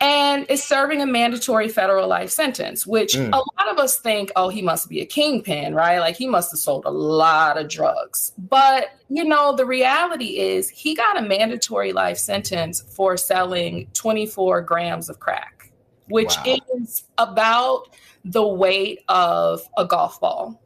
and 0.00 0.46
is 0.50 0.62
serving 0.62 1.00
a 1.00 1.06
mandatory 1.06 1.68
federal 1.68 2.08
life 2.08 2.30
sentence, 2.30 2.86
which 2.86 3.14
mm. 3.14 3.28
a 3.32 3.36
lot 3.36 3.72
of 3.72 3.78
us 3.78 3.98
think, 3.98 4.30
oh, 4.36 4.48
he 4.48 4.62
must 4.62 4.88
be 4.88 5.00
a 5.00 5.06
kingpin, 5.06 5.74
right? 5.74 6.00
Like 6.00 6.16
he 6.16 6.26
must 6.26 6.50
have 6.50 6.58
sold 6.58 6.84
a 6.84 6.90
lot 6.90 7.56
of 7.56 7.68
drugs. 7.68 8.32
But, 8.36 8.88
you 9.08 9.24
know, 9.24 9.54
the 9.54 9.64
reality 9.64 10.38
is 10.38 10.68
he 10.68 10.94
got 10.94 11.18
a 11.18 11.22
mandatory 11.22 11.92
life 11.92 12.18
sentence 12.18 12.82
for 12.94 13.16
selling 13.16 13.88
24 13.94 14.60
grams 14.62 15.08
of 15.08 15.18
crack, 15.18 15.70
which 16.08 16.36
wow. 16.44 16.56
is 16.74 17.04
about 17.16 17.88
the 18.24 18.46
weight 18.46 19.00
of 19.08 19.62
a 19.78 19.84
golf 19.86 20.20
ball 20.20 20.60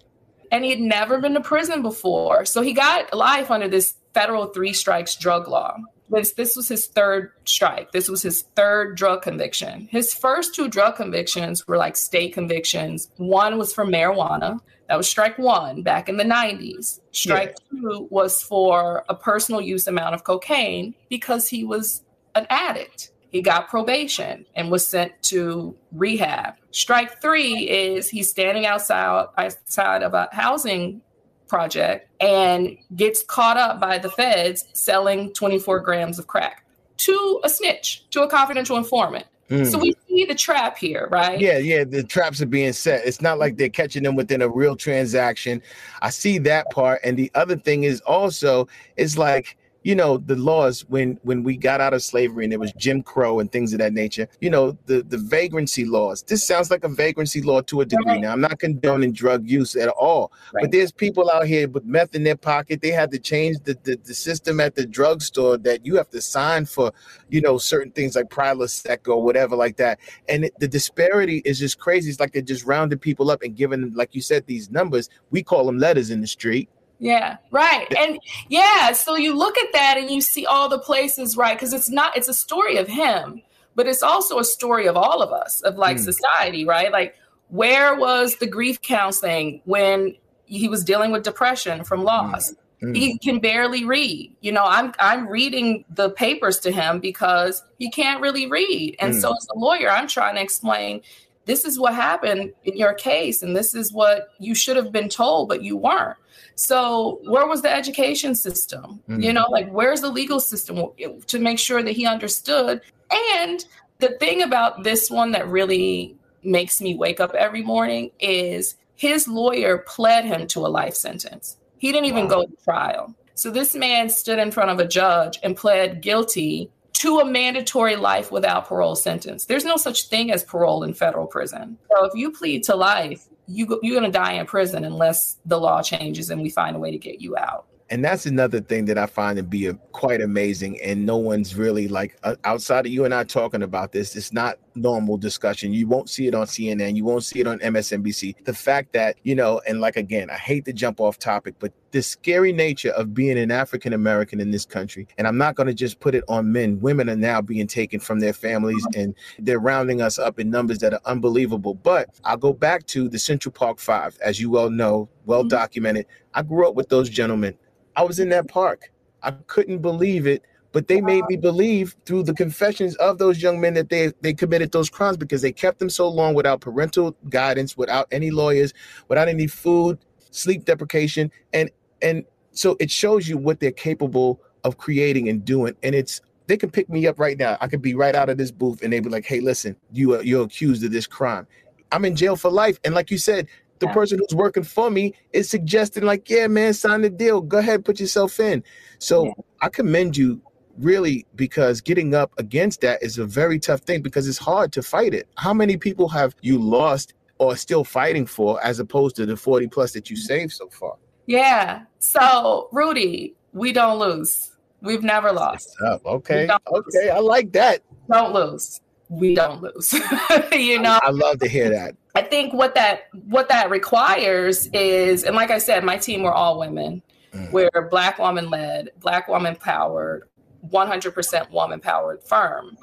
and 0.50 0.64
he 0.64 0.70
had 0.70 0.80
never 0.80 1.18
been 1.18 1.34
to 1.34 1.40
prison 1.40 1.82
before. 1.82 2.44
So 2.44 2.62
he 2.62 2.72
got 2.72 3.14
life 3.14 3.50
under 3.50 3.68
this 3.68 3.94
federal 4.14 4.46
three 4.46 4.72
strikes 4.72 5.16
drug 5.16 5.48
law. 5.48 5.76
This, 6.08 6.32
this 6.32 6.56
was 6.56 6.66
his 6.66 6.88
third 6.88 7.30
strike. 7.44 7.92
This 7.92 8.08
was 8.08 8.22
his 8.22 8.42
third 8.56 8.96
drug 8.96 9.22
conviction. 9.22 9.88
His 9.92 10.12
first 10.12 10.54
two 10.56 10.68
drug 10.68 10.96
convictions 10.96 11.68
were 11.68 11.76
like 11.76 11.96
state 11.96 12.34
convictions. 12.34 13.08
One 13.16 13.58
was 13.58 13.72
for 13.72 13.86
marijuana. 13.86 14.58
That 14.88 14.96
was 14.96 15.08
strike 15.08 15.38
one 15.38 15.82
back 15.82 16.08
in 16.08 16.16
the 16.16 16.24
90s. 16.24 16.98
Strike 17.12 17.54
yeah. 17.70 17.80
two 17.80 18.08
was 18.10 18.42
for 18.42 19.04
a 19.08 19.14
personal 19.14 19.60
use 19.60 19.86
amount 19.86 20.16
of 20.16 20.24
cocaine 20.24 20.94
because 21.08 21.48
he 21.48 21.62
was 21.62 22.02
an 22.34 22.46
addict. 22.50 23.12
He 23.30 23.42
got 23.42 23.68
probation 23.68 24.44
and 24.54 24.70
was 24.70 24.86
sent 24.86 25.12
to 25.24 25.76
rehab. 25.92 26.54
Strike 26.72 27.20
three 27.22 27.68
is 27.68 28.08
he's 28.08 28.28
standing 28.28 28.66
outside 28.66 29.26
outside 29.38 30.02
of 30.02 30.14
a 30.14 30.28
housing 30.32 31.00
project 31.46 32.08
and 32.20 32.76
gets 32.94 33.22
caught 33.22 33.56
up 33.56 33.80
by 33.80 33.98
the 33.98 34.10
feds 34.10 34.64
selling 34.72 35.32
24 35.32 35.80
grams 35.80 36.18
of 36.18 36.26
crack 36.26 36.64
to 36.96 37.40
a 37.44 37.48
snitch, 37.48 38.04
to 38.10 38.22
a 38.22 38.28
confidential 38.28 38.76
informant. 38.76 39.26
Mm. 39.48 39.68
So 39.68 39.78
we 39.78 39.94
see 40.06 40.24
the 40.24 40.34
trap 40.34 40.78
here, 40.78 41.08
right? 41.10 41.40
Yeah, 41.40 41.58
yeah. 41.58 41.82
The 41.82 42.04
traps 42.04 42.40
are 42.40 42.46
being 42.46 42.72
set. 42.72 43.04
It's 43.04 43.20
not 43.20 43.38
like 43.38 43.56
they're 43.56 43.68
catching 43.68 44.04
them 44.04 44.14
within 44.14 44.42
a 44.42 44.48
real 44.48 44.76
transaction. 44.76 45.60
I 46.02 46.10
see 46.10 46.38
that 46.38 46.70
part. 46.70 47.00
And 47.02 47.16
the 47.16 47.32
other 47.34 47.56
thing 47.56 47.82
is 47.82 48.00
also, 48.02 48.68
it's 48.96 49.18
like 49.18 49.56
you 49.82 49.94
know 49.94 50.18
the 50.18 50.36
laws 50.36 50.82
when 50.88 51.18
when 51.22 51.42
we 51.42 51.56
got 51.56 51.80
out 51.80 51.94
of 51.94 52.02
slavery 52.02 52.44
and 52.44 52.52
there 52.52 52.58
was 52.58 52.72
jim 52.72 53.02
crow 53.02 53.40
and 53.40 53.50
things 53.50 53.72
of 53.72 53.78
that 53.78 53.92
nature 53.92 54.28
you 54.40 54.50
know 54.50 54.76
the 54.86 55.02
the 55.02 55.18
vagrancy 55.18 55.84
laws. 55.84 56.22
This 56.22 56.46
sounds 56.46 56.70
like 56.70 56.84
a 56.84 56.88
vagrancy 56.88 57.40
law 57.40 57.60
to 57.62 57.80
a 57.80 57.84
degree. 57.86 58.12
Right. 58.12 58.20
now 58.20 58.32
i'm 58.32 58.40
not 58.40 58.58
condoning 58.58 59.12
drug 59.12 59.48
use 59.48 59.76
at 59.76 59.88
all 59.88 60.32
right. 60.52 60.62
but 60.62 60.72
there's 60.72 60.92
people 60.92 61.30
out 61.30 61.46
here 61.46 61.68
with 61.68 61.84
meth 61.84 62.14
in 62.14 62.24
their 62.24 62.36
pocket. 62.36 62.82
They 62.82 62.90
had 62.90 63.10
to 63.12 63.18
change 63.18 63.58
the, 63.64 63.78
the, 63.84 63.96
the 64.04 64.14
system 64.14 64.60
at 64.60 64.74
the 64.74 64.86
drugstore 64.86 65.56
that 65.58 65.84
you 65.86 65.96
have 65.96 66.10
to 66.10 66.20
sign 66.20 66.66
for 66.66 66.92
you 67.28 67.40
know 67.40 67.58
certain 67.58 67.92
things 67.92 68.16
like 68.16 68.28
prilosec 68.28 69.08
or 69.08 69.22
whatever 69.22 69.56
like 69.56 69.76
that. 69.76 69.98
And 70.28 70.46
it, 70.46 70.54
the 70.58 70.68
disparity 70.68 71.42
is 71.44 71.58
just 71.58 71.78
crazy. 71.78 72.10
It's 72.10 72.20
like 72.20 72.32
they're 72.32 72.42
just 72.42 72.64
rounding 72.64 72.98
people 72.98 73.30
up 73.30 73.42
and 73.42 73.56
giving 73.56 73.92
like 73.94 74.14
you 74.14 74.22
said 74.22 74.46
these 74.46 74.70
numbers. 74.70 75.08
We 75.30 75.42
call 75.42 75.64
them 75.64 75.78
letters 75.78 76.10
in 76.10 76.20
the 76.20 76.26
street 76.26 76.68
yeah, 77.00 77.38
right. 77.50 77.86
And 77.98 78.20
yeah, 78.48 78.92
so 78.92 79.16
you 79.16 79.34
look 79.34 79.56
at 79.56 79.72
that 79.72 79.96
and 79.96 80.10
you 80.10 80.20
see 80.20 80.44
all 80.44 80.68
the 80.68 80.78
places, 80.78 81.36
right? 81.36 81.56
Because 81.56 81.72
it's 81.72 81.88
not, 81.88 82.14
it's 82.14 82.28
a 82.28 82.34
story 82.34 82.76
of 82.76 82.86
him, 82.86 83.42
but 83.74 83.86
it's 83.86 84.02
also 84.02 84.38
a 84.38 84.44
story 84.44 84.86
of 84.86 84.98
all 84.98 85.22
of 85.22 85.32
us, 85.32 85.62
of 85.62 85.76
like 85.76 85.96
mm. 85.96 86.00
society, 86.00 86.66
right? 86.66 86.92
Like, 86.92 87.16
where 87.48 87.96
was 87.96 88.36
the 88.36 88.46
grief 88.46 88.82
counseling 88.82 89.62
when 89.64 90.14
he 90.44 90.68
was 90.68 90.84
dealing 90.84 91.10
with 91.10 91.22
depression 91.22 91.84
from 91.84 92.04
loss? 92.04 92.52
Mm. 92.82 92.94
He 92.94 93.18
can 93.18 93.40
barely 93.40 93.84
read. 93.84 94.36
You 94.42 94.52
know, 94.52 94.64
I'm 94.64 94.92
I'm 94.98 95.26
reading 95.26 95.84
the 95.90 96.10
papers 96.10 96.58
to 96.60 96.70
him 96.70 97.00
because 97.00 97.62
he 97.78 97.90
can't 97.90 98.20
really 98.20 98.46
read. 98.46 98.96
And 99.00 99.14
mm. 99.14 99.20
so 99.20 99.34
as 99.34 99.48
a 99.54 99.58
lawyer, 99.58 99.90
I'm 99.90 100.06
trying 100.06 100.34
to 100.36 100.42
explain 100.42 101.00
this 101.46 101.64
is 101.64 101.78
what 101.78 101.94
happened 101.94 102.52
in 102.64 102.76
your 102.76 102.94
case 102.94 103.42
and 103.42 103.56
this 103.56 103.74
is 103.74 103.92
what 103.92 104.28
you 104.38 104.54
should 104.54 104.76
have 104.76 104.92
been 104.92 105.08
told 105.08 105.48
but 105.48 105.62
you 105.62 105.76
weren't 105.76 106.16
so 106.60 107.20
where 107.24 107.46
was 107.46 107.62
the 107.62 107.74
education 107.74 108.34
system? 108.34 109.00
Mm-hmm. 109.08 109.20
You 109.20 109.32
know, 109.32 109.46
like 109.48 109.70
where's 109.70 110.02
the 110.02 110.10
legal 110.10 110.40
system 110.40 110.88
to 111.26 111.38
make 111.38 111.58
sure 111.58 111.82
that 111.82 111.92
he 111.92 112.06
understood? 112.06 112.82
And 113.10 113.64
the 113.98 114.10
thing 114.18 114.42
about 114.42 114.84
this 114.84 115.10
one 115.10 115.32
that 115.32 115.48
really 115.48 116.16
makes 116.42 116.82
me 116.82 116.94
wake 116.94 117.18
up 117.18 117.34
every 117.34 117.62
morning 117.62 118.10
is 118.20 118.76
his 118.96 119.26
lawyer 119.26 119.78
pled 119.78 120.26
him 120.26 120.46
to 120.48 120.66
a 120.66 120.68
life 120.68 120.94
sentence. 120.94 121.56
He 121.78 121.92
didn't 121.92 122.06
even 122.06 122.24
wow. 122.24 122.30
go 122.30 122.44
to 122.44 122.56
trial. 122.62 123.14
So 123.34 123.50
this 123.50 123.74
man 123.74 124.10
stood 124.10 124.38
in 124.38 124.50
front 124.50 124.70
of 124.70 124.78
a 124.80 124.86
judge 124.86 125.38
and 125.42 125.56
pled 125.56 126.02
guilty 126.02 126.70
to 127.00 127.18
a 127.18 127.24
mandatory 127.24 127.96
life 127.96 128.30
without 128.30 128.68
parole 128.68 128.94
sentence. 128.94 129.46
There's 129.46 129.64
no 129.64 129.76
such 129.76 130.08
thing 130.08 130.30
as 130.30 130.44
parole 130.44 130.82
in 130.82 130.92
federal 130.92 131.26
prison. 131.26 131.78
So 131.90 132.04
if 132.04 132.14
you 132.14 132.30
plead 132.30 132.62
to 132.64 132.76
life, 132.76 133.26
you 133.46 133.66
go, 133.66 133.80
you're 133.82 133.98
going 133.98 134.10
to 134.10 134.16
die 134.16 134.32
in 134.32 134.44
prison 134.44 134.84
unless 134.84 135.38
the 135.46 135.58
law 135.58 135.82
changes 135.82 136.28
and 136.28 136.42
we 136.42 136.50
find 136.50 136.76
a 136.76 136.78
way 136.78 136.90
to 136.90 136.98
get 136.98 137.20
you 137.20 137.36
out 137.38 137.66
and 137.90 138.04
that's 138.04 138.24
another 138.24 138.60
thing 138.60 138.84
that 138.84 138.96
I 138.96 139.06
find 139.06 139.36
to 139.36 139.42
be 139.42 139.66
a, 139.66 139.74
quite 139.74 140.20
amazing. 140.20 140.80
And 140.80 141.04
no 141.04 141.16
one's 141.16 141.56
really 141.56 141.88
like 141.88 142.16
uh, 142.22 142.36
outside 142.44 142.86
of 142.86 142.92
you 142.92 143.04
and 143.04 143.12
I 143.12 143.24
talking 143.24 143.62
about 143.62 143.90
this. 143.90 144.14
It's 144.14 144.32
not 144.32 144.58
normal 144.74 145.16
discussion. 145.16 145.72
You 145.72 145.86
won't 145.86 146.08
see 146.08 146.26
it 146.26 146.34
on 146.34 146.46
CNN. 146.46 146.96
You 146.96 147.04
won't 147.04 147.24
see 147.24 147.40
it 147.40 147.46
on 147.46 147.58
MSNBC. 147.60 148.44
The 148.44 148.54
fact 148.54 148.92
that 148.92 149.16
you 149.22 149.34
know, 149.34 149.60
and 149.66 149.80
like 149.80 149.96
again, 149.96 150.30
I 150.30 150.36
hate 150.36 150.64
to 150.66 150.72
jump 150.72 151.00
off 151.00 151.18
topic, 151.18 151.54
but 151.58 151.72
the 151.92 152.02
scary 152.02 152.52
nature 152.52 152.90
of 152.90 153.14
being 153.14 153.38
an 153.38 153.50
African 153.50 153.92
American 153.92 154.40
in 154.40 154.50
this 154.50 154.64
country, 154.64 155.08
and 155.18 155.26
I'm 155.26 155.38
not 155.38 155.54
going 155.54 155.66
to 155.66 155.74
just 155.74 156.00
put 156.00 156.14
it 156.14 156.24
on 156.28 156.52
men. 156.52 156.80
Women 156.80 157.10
are 157.10 157.16
now 157.16 157.40
being 157.40 157.66
taken 157.66 158.00
from 158.00 158.20
their 158.20 158.32
families, 158.32 158.86
and 158.94 159.14
they're 159.38 159.58
rounding 159.58 160.00
us 160.00 160.18
up 160.18 160.38
in 160.38 160.50
numbers 160.50 160.78
that 160.78 160.94
are 160.94 161.00
unbelievable. 161.04 161.74
But 161.74 162.08
I'll 162.24 162.36
go 162.36 162.52
back 162.52 162.86
to 162.88 163.08
the 163.08 163.18
Central 163.18 163.52
Park 163.52 163.78
Five, 163.78 164.18
as 164.22 164.40
you 164.40 164.50
well 164.50 164.70
know, 164.70 165.08
well 165.26 165.40
mm-hmm. 165.40 165.48
documented. 165.48 166.06
I 166.34 166.42
grew 166.42 166.68
up 166.68 166.74
with 166.74 166.88
those 166.88 167.08
gentlemen 167.08 167.56
I 167.96 168.02
was 168.02 168.20
in 168.20 168.28
that 168.30 168.48
park. 168.48 168.90
I 169.22 169.32
couldn't 169.32 169.78
believe 169.78 170.26
it, 170.26 170.42
but 170.72 170.88
they 170.88 171.00
made 171.00 171.24
me 171.28 171.36
believe 171.36 171.96
through 172.04 172.22
the 172.22 172.34
confessions 172.34 172.94
of 172.96 173.18
those 173.18 173.42
young 173.42 173.60
men 173.60 173.74
that 173.74 173.88
they 173.88 174.12
they 174.20 174.32
committed 174.32 174.72
those 174.72 174.88
crimes 174.88 175.16
because 175.16 175.42
they 175.42 175.52
kept 175.52 175.78
them 175.78 175.90
so 175.90 176.08
long 176.08 176.34
without 176.34 176.60
parental 176.60 177.16
guidance, 177.28 177.76
without 177.76 178.06
any 178.12 178.30
lawyers, 178.30 178.72
without 179.08 179.28
any 179.28 179.46
food, 179.46 179.98
sleep 180.30 180.64
deprivation, 180.64 181.30
and 181.52 181.70
and 182.02 182.24
so 182.52 182.76
it 182.80 182.90
shows 182.90 183.28
you 183.28 183.36
what 183.36 183.60
they're 183.60 183.72
capable 183.72 184.40
of 184.64 184.78
creating 184.78 185.28
and 185.28 185.44
doing. 185.44 185.74
And 185.82 185.94
it's 185.94 186.20
they 186.46 186.56
can 186.56 186.70
pick 186.70 186.88
me 186.88 187.06
up 187.06 187.18
right 187.18 187.38
now. 187.38 187.56
I 187.60 187.68
could 187.68 187.82
be 187.82 187.94
right 187.94 188.14
out 188.14 188.28
of 188.28 188.38
this 188.38 188.50
booth 188.50 188.82
and 188.82 188.92
they'd 188.92 189.00
be 189.00 189.10
like, 189.10 189.26
"Hey, 189.26 189.40
listen, 189.40 189.76
you 189.92 190.14
are 190.14 190.22
you're 190.22 190.44
accused 190.44 190.84
of 190.84 190.92
this 190.92 191.06
crime." 191.06 191.46
I'm 191.92 192.04
in 192.04 192.14
jail 192.14 192.36
for 192.36 192.50
life, 192.50 192.78
and 192.84 192.94
like 192.94 193.10
you 193.10 193.18
said, 193.18 193.48
the 193.80 193.88
person 193.88 194.18
who's 194.18 194.36
working 194.36 194.62
for 194.62 194.90
me 194.90 195.14
is 195.32 195.48
suggesting 195.48 196.04
like 196.04 196.28
yeah 196.28 196.46
man 196.46 196.74
sign 196.74 197.00
the 197.00 197.08
deal 197.08 197.40
go 197.40 197.58
ahead 197.58 197.82
put 197.82 197.98
yourself 197.98 198.38
in 198.38 198.62
so 198.98 199.24
yeah. 199.24 199.32
i 199.62 199.68
commend 199.70 200.16
you 200.16 200.40
really 200.78 201.26
because 201.34 201.80
getting 201.80 202.14
up 202.14 202.32
against 202.38 202.80
that 202.82 203.02
is 203.02 203.18
a 203.18 203.24
very 203.24 203.58
tough 203.58 203.80
thing 203.80 204.02
because 204.02 204.28
it's 204.28 204.38
hard 204.38 204.72
to 204.72 204.82
fight 204.82 205.14
it. 205.14 205.28
How 205.36 205.54
many 205.54 205.76
people 205.76 206.08
have 206.08 206.34
you 206.42 206.58
lost 206.58 207.14
or 207.38 207.56
still 207.56 207.84
fighting 207.84 208.26
for 208.26 208.62
as 208.64 208.80
opposed 208.80 209.16
to 209.16 209.26
the 209.26 209.36
40 209.36 209.68
plus 209.68 209.92
that 209.92 210.10
you 210.10 210.16
saved 210.16 210.52
so 210.52 210.68
far? 210.68 210.96
Yeah. 211.26 211.82
So 211.98 212.68
rudy 212.72 213.34
we 213.52 213.72
don't 213.72 213.98
lose. 213.98 214.52
We've 214.82 215.02
never 215.02 215.32
lost. 215.32 215.76
okay. 215.82 216.48
okay. 216.72 217.10
I 217.10 217.18
like 217.18 217.52
that. 217.52 217.82
Don't 218.10 218.32
lose. 218.32 218.80
We 219.08 219.34
don't 219.34 219.62
lose. 219.62 219.94
You 220.52 220.80
know? 220.80 220.98
I, 221.02 221.08
I 221.08 221.10
love 221.10 221.38
to 221.40 221.48
hear 221.48 221.68
that. 221.70 221.96
I 222.14 222.22
think 222.22 222.52
what 222.52 222.74
that 222.74 223.08
what 223.26 223.48
that 223.48 223.70
requires 223.70 224.66
is, 224.68 225.24
and 225.24 225.36
like 225.36 225.50
I 225.50 225.58
said, 225.58 225.84
my 225.84 225.96
team 225.96 226.22
were 226.22 226.32
all 226.32 226.58
women. 226.58 227.02
Mm. 227.32 227.52
We're 227.52 227.88
black 227.90 228.18
woman 228.18 228.50
led, 228.50 228.90
black 229.00 229.28
woman 229.28 229.54
powered, 229.54 230.28
100% 230.68 231.50
woman 231.50 231.80
powered 231.80 232.22
firm. 232.22 232.76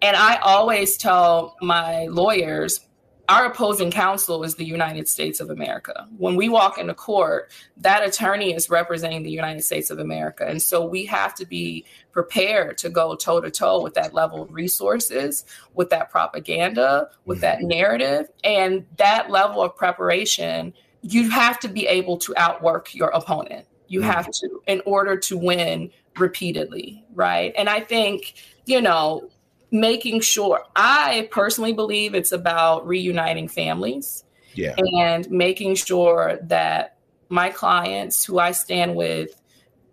And 0.00 0.16
I 0.16 0.36
always 0.36 0.96
tell 0.96 1.56
my 1.62 2.06
lawyers, 2.06 2.80
our 3.28 3.46
opposing 3.46 3.92
counsel 3.92 4.42
is 4.42 4.56
the 4.56 4.64
United 4.64 5.08
States 5.08 5.38
of 5.38 5.48
America. 5.48 6.08
When 6.18 6.34
we 6.34 6.48
walk 6.48 6.76
into 6.76 6.92
court, 6.92 7.52
that 7.76 8.06
attorney 8.06 8.52
is 8.52 8.68
representing 8.68 9.22
the 9.22 9.30
United 9.30 9.62
States 9.62 9.90
of 9.90 10.00
America. 10.00 10.44
And 10.46 10.60
so 10.60 10.84
we 10.84 11.06
have 11.06 11.34
to 11.36 11.46
be 11.46 11.84
prepared 12.10 12.78
to 12.78 12.90
go 12.90 13.14
toe 13.14 13.40
to 13.40 13.50
toe 13.50 13.80
with 13.80 13.94
that 13.94 14.12
level 14.12 14.42
of 14.42 14.52
resources, 14.52 15.44
with 15.74 15.88
that 15.90 16.10
propaganda, 16.10 17.10
with 17.24 17.40
that 17.40 17.58
mm-hmm. 17.58 17.68
narrative. 17.68 18.28
And 18.42 18.84
that 18.96 19.30
level 19.30 19.62
of 19.62 19.76
preparation, 19.76 20.74
you 21.02 21.30
have 21.30 21.60
to 21.60 21.68
be 21.68 21.86
able 21.86 22.18
to 22.18 22.34
outwork 22.36 22.92
your 22.92 23.08
opponent. 23.10 23.66
You 23.86 24.00
mm-hmm. 24.00 24.10
have 24.10 24.30
to, 24.32 24.62
in 24.66 24.82
order 24.84 25.16
to 25.16 25.38
win 25.38 25.90
repeatedly, 26.18 27.04
right? 27.14 27.52
And 27.56 27.68
I 27.68 27.80
think, 27.80 28.34
you 28.66 28.80
know, 28.80 29.28
making 29.70 30.20
sure 30.20 30.64
I 30.76 31.28
personally 31.30 31.72
believe 31.72 32.14
it's 32.14 32.32
about 32.32 32.86
reuniting 32.86 33.48
families. 33.48 34.24
Yeah. 34.54 34.74
And 34.76 35.30
making 35.30 35.76
sure 35.76 36.38
that 36.42 36.96
my 37.30 37.48
clients 37.48 38.24
who 38.24 38.38
I 38.38 38.52
stand 38.52 38.94
with 38.94 39.40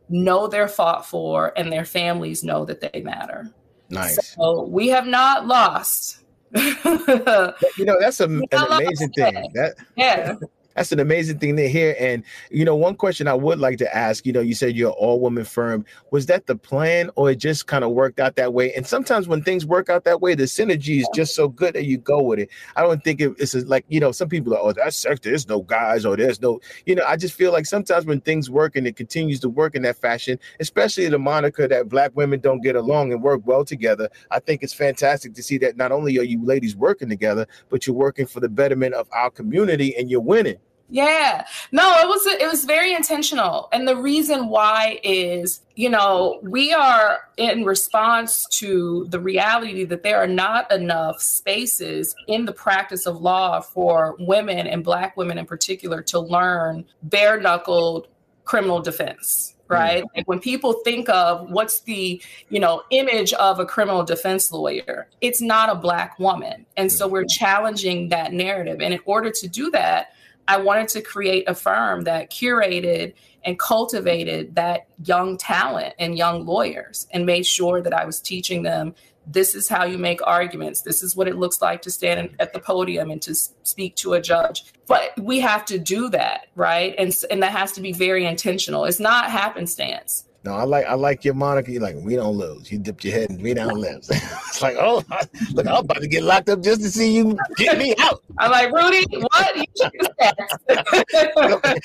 know 0.10 0.48
they're 0.48 0.68
fought 0.68 1.06
for 1.06 1.54
and 1.56 1.72
their 1.72 1.86
families 1.86 2.44
know 2.44 2.66
that 2.66 2.82
they 2.82 3.02
matter. 3.02 3.50
Nice. 3.90 4.36
So 4.36 4.64
we 4.64 4.90
have 4.90 5.08
not 5.08 5.48
lost. 5.48 6.20
you 6.56 7.86
know, 7.86 7.98
that's 8.00 8.20
a, 8.20 8.26
an 8.26 8.44
amazing 8.52 9.12
thing. 9.12 9.50
That 9.54 9.76
yeah. 9.96 10.36
That's 10.80 10.94
an 10.94 11.00
amazing 11.02 11.40
thing 11.40 11.58
to 11.58 11.68
hear. 11.68 11.94
And 12.00 12.24
you 12.52 12.64
know, 12.64 12.74
one 12.74 12.96
question 12.96 13.28
I 13.28 13.34
would 13.34 13.60
like 13.60 13.78
to 13.80 13.96
ask, 13.96 14.26
you 14.26 14.32
know, 14.32 14.40
you 14.40 14.56
said 14.56 14.78
you're 14.78 14.92
all 14.92 15.20
woman 15.20 15.44
firm. 15.44 15.84
Was 16.12 16.28
that 16.28 16.48
the 16.48 16.56
plan, 16.56 17.10
or 17.18 17.32
it 17.32 17.36
just 17.36 17.68
kind 17.68 17.84
of 17.84 17.92
worked 17.92 18.18
out 18.18 18.38
that 18.38 18.54
way? 18.54 18.74
And 18.74 18.88
sometimes 18.88 19.28
when 19.28 19.44
things 19.44 19.66
work 19.66 19.90
out 19.90 20.06
that 20.06 20.22
way, 20.22 20.36
the 20.36 20.46
synergy 20.46 21.02
is 21.02 21.10
just 21.14 21.36
so 21.36 21.50
good 21.50 21.74
that 21.74 21.84
you 21.84 21.98
go 21.98 22.22
with 22.22 22.40
it. 22.40 22.50
I 22.78 22.84
don't 22.84 23.04
think 23.04 23.20
it, 23.20 23.34
it's 23.40 23.54
like 23.56 23.84
you 23.90 24.00
know, 24.00 24.14
some 24.14 24.30
people 24.30 24.54
are, 24.54 24.60
oh, 24.62 24.72
that's 24.72 24.96
sex. 24.96 25.20
There's 25.22 25.50
no 25.50 25.64
guys, 25.64 26.06
or 26.06 26.16
there's 26.16 26.42
no, 26.42 26.62
you 26.86 26.96
know. 26.96 27.04
I 27.06 27.18
just 27.18 27.34
feel 27.34 27.52
like 27.52 27.66
sometimes 27.66 28.06
when 28.06 28.22
things 28.22 28.50
work 28.50 28.78
and 28.78 28.88
it 28.88 28.96
continues 28.96 29.42
to 29.42 29.50
work 29.50 29.76
in 29.76 29.82
that 29.82 29.98
fashion, 29.98 30.40
especially 30.62 31.10
the 31.10 31.20
moniker 31.20 31.68
that 31.68 31.90
black 31.90 32.12
women 32.16 32.40
don't 32.40 32.62
get 32.62 32.78
along 32.78 33.12
and 33.12 33.22
work 33.22 33.42
well 33.44 33.66
together. 33.66 34.08
I 34.32 34.40
think 34.40 34.64
it's 34.64 34.74
fantastic 34.74 35.34
to 35.34 35.44
see 35.44 35.58
that 35.58 35.76
not 35.76 35.92
only 35.92 36.18
are 36.20 36.24
you 36.24 36.42
ladies 36.46 36.78
working 36.78 37.10
together, 37.10 37.48
but 37.68 37.86
you're 37.86 37.98
working 37.98 38.28
for 38.28 38.40
the 38.40 38.48
betterment 38.48 38.94
of 38.94 39.10
our 39.12 39.30
community 39.30 39.94
and 39.98 40.10
you're 40.10 40.22
winning 40.22 40.56
Yeah. 40.90 41.46
No, 41.72 41.98
it 42.00 42.08
was 42.08 42.26
it 42.26 42.50
was 42.50 42.66
very 42.66 42.94
intentional. 42.94 43.70
And 43.72 43.88
the 43.88 43.96
reason 43.96 44.50
why 44.50 45.00
is, 45.04 45.62
you 45.76 45.88
know, 45.88 46.40
we 46.42 46.74
are 46.74 47.20
in 47.38 47.64
response 47.64 48.48
to 48.54 49.06
the 49.10 49.20
reality 49.20 49.86
that 49.86 50.02
there 50.02 50.18
are 50.18 50.28
not 50.28 50.72
enough 50.72 51.22
spaces 51.22 52.16
in 52.28 52.46
the 52.46 52.54
practice 52.54 53.06
of 53.06 53.22
law 53.22 53.62
for 53.62 54.16
women 54.20 54.66
and 54.66 54.84
black 54.84 55.16
women 55.16 55.38
in 55.38 55.46
particular 55.46 56.02
to 56.04 56.20
learn 56.20 56.86
bare 57.04 57.40
knuckled 57.40 58.08
criminal 58.44 58.82
defense 58.82 59.54
mm. 59.70 59.76
right? 59.76 60.04
Like 60.16 60.28
when 60.28 60.40
people 60.40 60.74
think 60.84 61.08
of 61.10 61.52
what's 61.52 61.82
the 61.82 62.20
you 62.50 62.60
know 62.60 62.82
image 62.90 63.32
of 63.34 63.60
a 63.60 63.66
criminal 63.66 64.04
defense 64.04 64.52
lawyer 64.52 65.08
it's 65.22 65.40
not 65.40 65.70
a 65.70 65.76
black 65.76 66.18
woman. 66.18 66.66
And 66.78 66.92
so 66.92 67.08
we're 67.08 67.22
mm-hmm. 67.22 67.46
challenging 67.46 68.10
that 68.10 68.34
narrative. 68.34 68.82
And 68.82 68.92
in 68.92 69.02
order 69.06 69.30
to 69.30 69.48
do 69.48 69.70
that 69.70 70.14
I 70.50 70.58
wanted 70.58 70.88
to 70.90 71.02
create 71.02 71.48
a 71.48 71.54
firm 71.54 72.06
that 72.06 72.32
curated 72.32 73.14
and 73.46 73.58
cultivated 73.60 74.56
that 74.56 74.88
young 75.06 75.38
talent 75.38 75.94
and 76.00 76.18
young 76.18 76.44
lawyers 76.44 77.08
and 77.12 77.24
made 77.24 77.46
sure 77.46 77.82
that 77.84 77.94
I 77.94 78.04
was 78.04 78.20
teaching 78.20 78.64
them 78.64 78.96
this 79.28 79.54
is 79.54 79.70
how 79.70 79.86
you 79.86 80.00
make 80.00 80.26
arguments. 80.26 80.82
This 80.82 81.04
is 81.04 81.16
what 81.16 81.28
it 81.28 81.36
looks 81.36 81.62
like 81.62 81.84
to 81.84 81.92
stand 81.92 82.36
at 82.40 82.52
the 82.52 82.60
podium 82.60 83.12
and 83.12 83.22
to 83.22 83.36
speak 83.36 83.96
to 83.98 84.14
a 84.14 84.22
judge. 84.22 84.74
But 84.88 85.12
we 85.20 85.40
have 85.40 85.66
to 85.66 85.78
do 85.78 86.10
that, 86.10 86.48
right? 86.56 86.96
And, 86.98 87.16
and 87.30 87.44
that 87.44 87.52
has 87.52 87.72
to 87.74 87.82
be 87.82 87.92
very 87.92 88.26
intentional. 88.26 88.86
It's 88.86 89.00
not 89.00 89.30
happenstance. 89.30 90.26
No, 90.46 90.54
I 90.54 90.64
like 90.64 90.86
I 90.86 90.94
like 90.94 91.26
your 91.26 91.34
moniker. 91.34 91.70
You're 91.70 91.82
like, 91.82 91.98
we 91.98 92.16
don't 92.16 92.38
lose. 92.38 92.72
You 92.72 92.80
dipped 92.80 93.04
your 93.04 93.14
head 93.14 93.30
and 93.30 93.42
we 93.42 93.54
don't 93.54 93.74
lose. 93.74 94.10
it's 94.10 94.62
like, 94.62 94.78
oh, 94.80 95.04
look, 95.52 95.68
I'm 95.68 95.78
about 95.78 96.00
to 96.02 96.08
get 96.08 96.24
locked 96.24 96.48
up 96.48 96.62
just 96.62 96.82
to 96.82 96.90
see 96.90 97.14
you 97.14 97.38
get 97.58 97.78
me 97.78 97.94
out. 98.00 98.24
I'm 98.38 98.50
like, 98.52 98.72
Rudy, 98.72 99.06
what? 99.18 99.68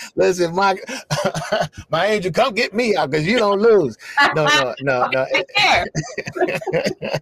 Listen, 0.14 0.54
my 0.54 0.74
MiAngel, 1.92 2.32
come 2.32 2.54
get 2.54 2.72
me 2.72 2.94
out 2.94 3.10
because 3.10 3.26
you 3.26 3.38
don't 3.38 3.60
lose. 3.60 3.96
No, 4.36 4.46
no, 4.46 4.74
no, 4.82 5.08
no. 5.10 5.26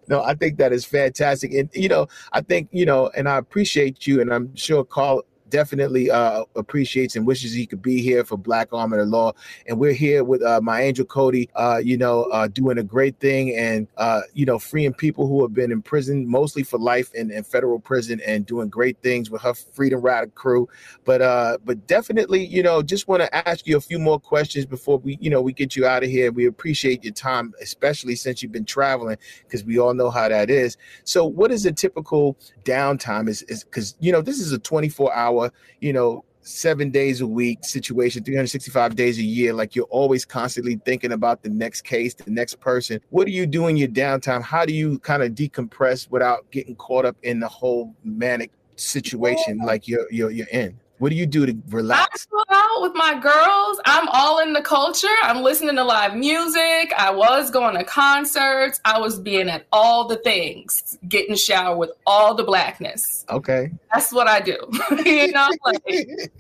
no, 0.09 0.23
I 0.23 0.35
think 0.35 0.59
that 0.59 0.73
is 0.73 0.85
fantastic, 0.85 1.55
and 1.55 1.71
you 1.73 1.89
know, 1.89 2.09
I 2.33 2.43
think 2.43 2.69
you 2.73 2.85
know, 2.85 3.11
and 3.17 3.27
I 3.27 3.39
appreciate 3.39 4.07
you, 4.07 4.21
and 4.21 4.33
I'm 4.33 4.55
sure 4.55 4.85
Carl 4.85 5.23
definitely 5.53 6.11
uh, 6.11 6.45
appreciates 6.57 7.15
and 7.15 7.27
wishes 7.27 7.53
he 7.53 7.67
could 7.67 7.83
be 7.83 8.01
here 8.01 8.25
for 8.25 8.37
Black 8.39 8.73
Arm 8.73 8.93
of 8.93 8.99
the 8.99 9.05
Law. 9.05 9.33
And 9.69 9.79
we're 9.79 9.93
here 9.93 10.25
with 10.25 10.43
uh, 10.43 10.61
MiAngel 10.61 11.07
Cody, 11.07 11.51
uh, 11.55 11.81
you 11.85 11.99
know, 11.99 12.25
uh, 12.25 12.49
doing 12.49 12.79
a 12.79 12.83
great 12.83 13.21
thing 13.21 13.55
and, 13.55 13.87
uh, 13.99 14.23
you 14.33 14.47
know, 14.47 14.59
freeing 14.59 14.95
people 14.95 15.29
who 15.29 15.43
have 15.43 15.53
been 15.53 15.71
in 15.71 15.83
prison, 15.83 16.27
mostly 16.27 16.63
for 16.63 16.79
life 16.79 17.15
in, 17.15 17.31
in 17.31 17.45
federal 17.45 17.79
prison 17.79 18.21
and 18.27 18.47
doing 18.47 18.71
great 18.71 18.97
things 19.03 19.31
with 19.31 19.43
her 19.43 19.53
Freedom 19.53 20.01
Rider 20.01 20.29
crew. 20.29 20.69
But, 21.05 21.21
uh, 21.21 21.59
but 21.65 21.87
definitely, 21.87 22.45
you 22.47 22.63
know, 22.63 22.83
just 22.83 23.07
want 23.07 23.23
to 23.23 23.49
ask 23.49 23.67
you 23.67 23.77
a 23.77 23.81
few 23.81 23.99
more 23.99 24.19
questions 24.19 24.65
before 24.65 24.99
we, 24.99 25.19
you 25.21 25.29
know, 25.29 25.43
we 25.43 25.53
get 25.53 25.77
you 25.77 25.87
out 25.87 26.03
of 26.03 26.09
here. 26.09 26.33
We 26.33 26.47
appreciate 26.47 27.05
your 27.05 27.13
time, 27.13 27.53
especially 27.61 28.17
since 28.17 28.43
you've 28.43 28.53
been 28.53 28.65
traveling, 28.65 29.19
because 29.45 29.65
we 29.65 29.79
all 29.79 29.93
know 29.93 30.11
how 30.11 30.29
that 30.31 30.49
is. 30.49 30.79
So 31.05 31.27
what 31.27 31.53
is 31.53 31.67
a 31.67 31.73
typical 31.73 32.39
downtime? 32.65 33.29
Is 33.29 33.45
because, 33.65 33.97
you 34.01 34.13
know, 34.13 34.23
this 34.23 34.41
is 34.41 34.53
a 34.53 34.59
24 34.59 35.15
hour 35.15 35.42
you 35.81 35.93
know, 35.93 36.25
seven 36.43 36.91
days 36.91 37.21
a 37.21 37.27
week 37.27 37.65
situation, 37.65 38.23
365 38.25 38.97
days 38.97 39.19
a 39.19 39.23
year. 39.23 39.53
Like 39.53 39.75
you're 39.75 39.87
always 39.87 40.25
constantly 40.25 40.77
thinking 40.85 41.13
about 41.13 41.43
the 41.43 41.49
next 41.49 41.83
case, 41.83 42.15
the 42.15 42.31
next 42.31 42.61
person. 42.61 43.01
What 43.11 43.27
do 43.27 43.33
you 43.33 43.47
do 43.47 43.69
in 43.69 43.77
your 43.77 43.89
downtime? 43.89 44.43
How 44.43 44.65
do 44.67 44.75
you 44.75 44.99
kind 45.01 45.23
of 45.23 45.33
decompress 45.33 46.11
without 46.11 46.51
getting 46.51 46.77
caught 46.77 47.05
up 47.05 47.17
in 47.23 47.41
the 47.41 47.49
whole 47.49 47.95
manic 48.05 48.51
situation 48.77 49.59
like 49.59 49.87
you're 49.89 50.11
you're, 50.11 50.31
you're 50.31 50.49
in? 50.49 50.79
What 51.03 51.11
do 51.11 51.17
you 51.17 51.27
do 51.27 51.45
to 51.47 51.59
relax? 51.71 52.29
I 52.49 52.55
out 52.55 52.83
with 52.83 52.95
my 52.95 53.19
girls. 53.19 53.81
I'm 53.87 54.07
all 54.11 54.39
in 54.39 54.53
the 54.53 54.63
culture. 54.63 55.09
I'm 55.25 55.43
listening 55.43 55.75
to 55.75 55.83
live 55.83 56.15
music. 56.15 56.93
I 56.97 57.11
was 57.11 57.51
going 57.51 57.77
to 57.77 57.83
concerts. 57.83 58.81
I 58.85 59.01
was 59.01 59.19
being 59.19 59.49
at 59.49 59.67
all 59.73 60.07
the 60.07 60.19
things, 60.19 60.97
getting 61.09 61.35
shower 61.35 61.77
with 61.77 61.91
all 62.07 62.37
the 62.37 62.45
blackness. 62.45 63.25
Okay. 63.29 63.73
That's 63.93 64.13
what 64.13 64.29
I 64.29 64.39
do. 64.43 64.57
you 65.05 65.33
know, 65.33 65.49
like 65.65 66.31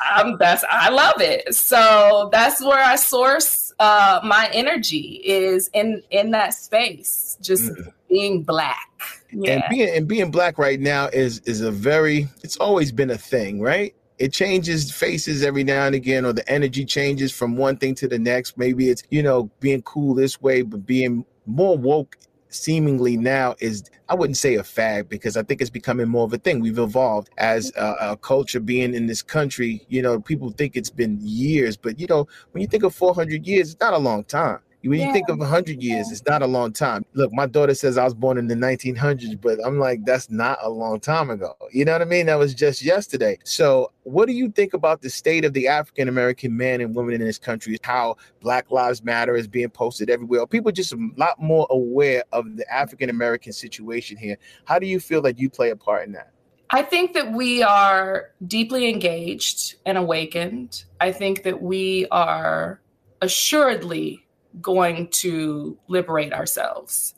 I'm 0.00 0.38
that's 0.38 0.64
I 0.70 0.88
love 0.88 1.20
it. 1.20 1.54
So 1.54 2.30
that's 2.32 2.62
where 2.62 2.82
I 2.82 2.96
source 2.96 3.70
uh 3.78 4.20
my 4.24 4.48
energy 4.54 5.20
is 5.24 5.68
in 5.74 6.02
in 6.08 6.30
that 6.30 6.54
space. 6.54 7.36
Just 7.42 7.64
mm 7.64 7.92
being 8.12 8.42
black. 8.42 8.90
Yeah. 9.32 9.52
And 9.52 9.64
being 9.70 9.96
and 9.96 10.08
being 10.08 10.30
black 10.30 10.58
right 10.58 10.80
now 10.80 11.08
is 11.12 11.40
is 11.40 11.60
a 11.60 11.70
very 11.70 12.28
it's 12.42 12.56
always 12.56 12.92
been 12.92 13.10
a 13.10 13.18
thing, 13.18 13.60
right? 13.60 13.94
It 14.18 14.32
changes 14.32 14.92
faces 14.92 15.42
every 15.42 15.64
now 15.64 15.86
and 15.86 15.94
again, 15.94 16.24
or 16.24 16.32
the 16.32 16.48
energy 16.48 16.84
changes 16.84 17.32
from 17.32 17.56
one 17.56 17.76
thing 17.76 17.94
to 17.96 18.06
the 18.06 18.18
next. 18.18 18.56
Maybe 18.56 18.88
it's, 18.88 19.02
you 19.10 19.22
know, 19.22 19.50
being 19.58 19.82
cool 19.82 20.14
this 20.14 20.40
way, 20.40 20.62
but 20.62 20.86
being 20.86 21.24
more 21.46 21.76
woke 21.76 22.16
seemingly 22.54 23.16
now 23.16 23.54
is 23.58 23.82
I 24.08 24.14
wouldn't 24.14 24.36
say 24.36 24.56
a 24.56 24.62
fad 24.62 25.08
because 25.08 25.36
I 25.36 25.42
think 25.42 25.60
it's 25.60 25.70
becoming 25.70 26.08
more 26.08 26.24
of 26.24 26.32
a 26.32 26.38
thing. 26.38 26.60
We've 26.60 26.78
evolved 26.78 27.30
as 27.38 27.72
a, 27.76 27.94
a, 28.00 28.16
culture 28.16 28.60
being 28.60 28.94
in 28.94 29.06
this 29.06 29.22
country. 29.22 29.84
You 29.88 30.02
know, 30.02 30.20
people 30.20 30.50
think 30.50 30.76
it's 30.76 30.90
been 30.90 31.18
years, 31.20 31.76
but 31.76 31.98
you 31.98 32.06
know, 32.06 32.28
when 32.52 32.60
you 32.60 32.68
think 32.68 32.84
of 32.84 32.94
400 32.94 33.46
years, 33.46 33.72
it's 33.72 33.80
not 33.80 33.94
a 33.94 33.98
long 33.98 34.24
time. 34.24 34.60
When 34.82 34.98
you 34.98 35.06
yeah. 35.06 35.12
think 35.12 35.28
of 35.28 35.38
100 35.38 35.80
years, 35.80 36.10
it's 36.10 36.24
not 36.26 36.42
a 36.42 36.46
long 36.46 36.72
time. 36.72 37.04
Look, 37.14 37.32
my 37.32 37.46
daughter 37.46 37.74
says 37.74 37.96
I 37.96 38.04
was 38.04 38.14
born 38.14 38.36
in 38.36 38.48
the 38.48 38.56
1900s, 38.56 39.40
but 39.40 39.58
I'm 39.64 39.78
like, 39.78 40.04
that's 40.04 40.28
not 40.28 40.58
a 40.60 40.68
long 40.68 40.98
time 40.98 41.30
ago. 41.30 41.54
You 41.70 41.84
know 41.84 41.92
what 41.92 42.02
I 42.02 42.06
mean? 42.06 42.26
That 42.26 42.38
was 42.38 42.52
just 42.52 42.82
yesterday. 42.82 43.38
So, 43.44 43.92
what 44.02 44.26
do 44.26 44.32
you 44.32 44.50
think 44.50 44.74
about 44.74 45.00
the 45.00 45.10
state 45.10 45.44
of 45.44 45.52
the 45.52 45.68
African 45.68 46.08
American 46.08 46.56
man 46.56 46.80
and 46.80 46.94
woman 46.94 47.14
in 47.14 47.20
this 47.20 47.38
country? 47.38 47.78
How 47.82 48.16
Black 48.40 48.70
Lives 48.72 49.04
Matter 49.04 49.36
is 49.36 49.46
being 49.46 49.70
posted 49.70 50.10
everywhere? 50.10 50.46
People 50.46 50.72
just 50.72 50.92
a 50.92 51.10
lot 51.16 51.40
more 51.40 51.68
aware 51.70 52.24
of 52.32 52.56
the 52.56 52.72
African 52.72 53.08
American 53.08 53.52
situation 53.52 54.16
here. 54.16 54.36
How 54.64 54.80
do 54.80 54.86
you 54.86 54.98
feel 54.98 55.22
that 55.22 55.38
you 55.38 55.48
play 55.48 55.70
a 55.70 55.76
part 55.76 56.06
in 56.06 56.12
that? 56.12 56.32
I 56.70 56.82
think 56.82 57.12
that 57.12 57.32
we 57.32 57.62
are 57.62 58.30
deeply 58.46 58.88
engaged 58.88 59.76
and 59.84 59.98
awakened. 59.98 60.84
I 61.00 61.12
think 61.12 61.42
that 61.42 61.62
we 61.62 62.06
are 62.10 62.80
assuredly 63.20 64.26
going 64.60 65.08
to 65.08 65.76
liberate 65.88 66.32
ourselves. 66.32 67.14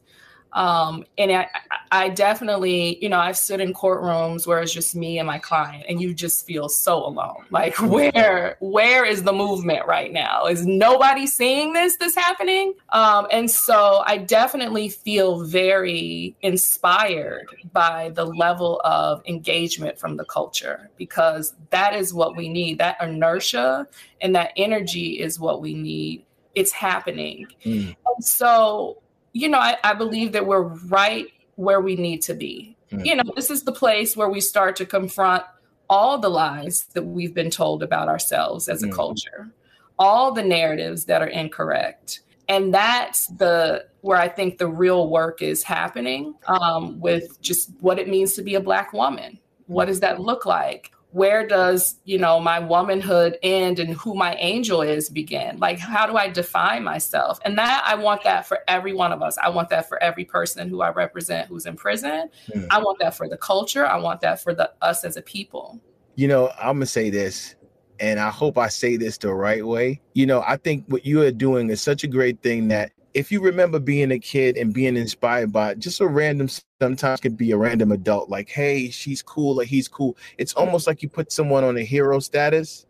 Um, 0.54 1.04
and 1.18 1.32
I, 1.32 1.48
I 1.90 2.08
definitely, 2.10 3.02
you 3.02 3.08
know, 3.08 3.18
I've 3.18 3.36
stood 3.36 3.60
in 3.60 3.74
courtrooms 3.74 4.46
where 4.46 4.60
it's 4.60 4.72
just 4.72 4.94
me 4.94 5.18
and 5.18 5.26
my 5.26 5.38
client, 5.38 5.84
and 5.88 6.00
you 6.00 6.14
just 6.14 6.46
feel 6.46 6.68
so 6.68 7.04
alone. 7.04 7.44
Like, 7.50 7.74
where, 7.80 8.56
where 8.60 9.04
is 9.04 9.24
the 9.24 9.32
movement 9.32 9.86
right 9.86 10.12
now? 10.12 10.46
Is 10.46 10.64
nobody 10.64 11.26
seeing 11.26 11.72
this? 11.72 11.96
This 11.96 12.14
happening? 12.14 12.74
Um, 12.90 13.26
and 13.32 13.50
so 13.50 14.02
I 14.06 14.18
definitely 14.18 14.88
feel 14.88 15.44
very 15.44 16.36
inspired 16.40 17.46
by 17.72 18.10
the 18.10 18.24
level 18.24 18.80
of 18.84 19.22
engagement 19.26 19.98
from 19.98 20.16
the 20.16 20.24
culture 20.24 20.88
because 20.96 21.54
that 21.70 21.94
is 21.94 22.14
what 22.14 22.36
we 22.36 22.48
need. 22.48 22.78
That 22.78 22.96
inertia 23.02 23.88
and 24.20 24.36
that 24.36 24.52
energy 24.56 25.20
is 25.20 25.40
what 25.40 25.60
we 25.60 25.74
need 25.74 26.24
it's 26.54 26.72
happening. 26.72 27.46
Mm. 27.64 27.96
And 28.06 28.24
so, 28.24 29.02
you 29.32 29.48
know, 29.48 29.58
I, 29.58 29.76
I, 29.82 29.94
believe 29.94 30.32
that 30.32 30.46
we're 30.46 30.62
right 30.62 31.26
where 31.56 31.80
we 31.80 31.96
need 31.96 32.22
to 32.22 32.34
be. 32.34 32.76
Mm. 32.90 33.04
You 33.04 33.16
know, 33.16 33.24
this 33.34 33.50
is 33.50 33.64
the 33.64 33.72
place 33.72 34.16
where 34.16 34.28
we 34.28 34.40
start 34.40 34.76
to 34.76 34.86
confront 34.86 35.44
all 35.90 36.18
the 36.18 36.28
lies 36.30 36.84
that 36.94 37.02
we've 37.02 37.34
been 37.34 37.50
told 37.50 37.82
about 37.82 38.08
ourselves 38.08 38.68
as 38.68 38.82
a 38.82 38.88
mm. 38.88 38.92
culture, 38.92 39.50
all 39.98 40.32
the 40.32 40.42
narratives 40.42 41.04
that 41.06 41.22
are 41.22 41.28
incorrect. 41.28 42.20
And 42.48 42.74
that's 42.74 43.26
the 43.28 43.86
where 44.02 44.18
I 44.18 44.28
think 44.28 44.58
the 44.58 44.68
real 44.68 45.08
work 45.08 45.40
is 45.40 45.62
happening 45.62 46.34
um, 46.46 47.00
with 47.00 47.40
just 47.40 47.70
what 47.80 47.98
it 47.98 48.08
means 48.08 48.34
to 48.34 48.42
be 48.42 48.54
a 48.54 48.60
Black 48.60 48.92
woman. 48.92 49.38
What 49.66 49.86
does 49.86 50.00
that 50.00 50.20
look 50.20 50.44
like? 50.44 50.90
Where 51.14 51.46
does 51.46 52.00
you 52.02 52.18
know 52.18 52.40
my 52.40 52.58
womanhood 52.58 53.38
end 53.44 53.78
and 53.78 53.94
who 53.94 54.14
MiAngel 54.14 54.84
is 54.84 55.08
begin? 55.08 55.58
Like 55.58 55.78
how 55.78 56.06
do 56.06 56.16
i 56.16 56.28
define 56.28 56.82
myself? 56.82 57.38
And 57.44 57.56
that 57.56 57.84
i 57.86 57.94
want 57.94 58.24
that 58.24 58.48
for 58.48 58.58
every 58.66 58.92
one 58.92 59.12
of 59.12 59.22
us. 59.22 59.38
I 59.38 59.48
want 59.48 59.68
that 59.68 59.88
for 59.88 60.02
every 60.02 60.24
person 60.24 60.68
who 60.68 60.82
i 60.82 60.90
represent 60.90 61.46
who's 61.46 61.66
in 61.66 61.76
prison. 61.76 62.30
Mm. 62.52 62.66
i 62.72 62.78
want 62.78 62.98
that 62.98 63.14
for 63.14 63.28
the 63.28 63.36
culture. 63.36 63.86
I 63.86 63.96
want 63.96 64.22
that 64.22 64.42
for 64.42 64.56
the 64.56 64.72
us 64.82 65.04
as 65.04 65.16
a 65.16 65.22
people. 65.22 65.80
You 66.16 66.26
know 66.26 66.50
i'm 66.58 66.78
gonna 66.78 66.86
say 66.86 67.10
this 67.10 67.54
and 68.00 68.18
i 68.18 68.28
hope 68.28 68.58
i 68.58 68.66
say 68.66 68.96
this 68.96 69.16
the 69.16 69.32
right 69.32 69.64
way. 69.64 70.00
You 70.14 70.26
know 70.26 70.42
i 70.44 70.56
think 70.56 70.84
what 70.88 71.06
you 71.06 71.22
are 71.22 71.30
doing 71.30 71.70
is 71.70 71.80
such 71.80 72.02
a 72.02 72.08
great 72.08 72.42
thing 72.42 72.66
that 72.68 72.90
if 73.14 73.30
you 73.30 73.40
remember 73.40 73.78
being 73.78 74.10
a 74.10 74.18
kid 74.18 74.56
and 74.56 74.74
being 74.74 74.96
inspired 74.96 75.52
by 75.52 75.74
just 75.74 76.00
a 76.00 76.06
random 76.06 76.48
sometimes 76.80 77.20
could 77.20 77.36
be 77.36 77.52
a 77.52 77.56
random 77.56 77.92
adult 77.92 78.28
like 78.28 78.48
hey 78.48 78.90
she's 78.90 79.22
cool 79.22 79.60
or 79.60 79.64
he's 79.64 79.88
cool 79.88 80.16
it's 80.38 80.52
almost 80.54 80.86
like 80.86 81.02
you 81.02 81.08
put 81.08 81.32
someone 81.32 81.64
on 81.64 81.76
a 81.76 81.84
hero 81.84 82.18
status 82.18 82.86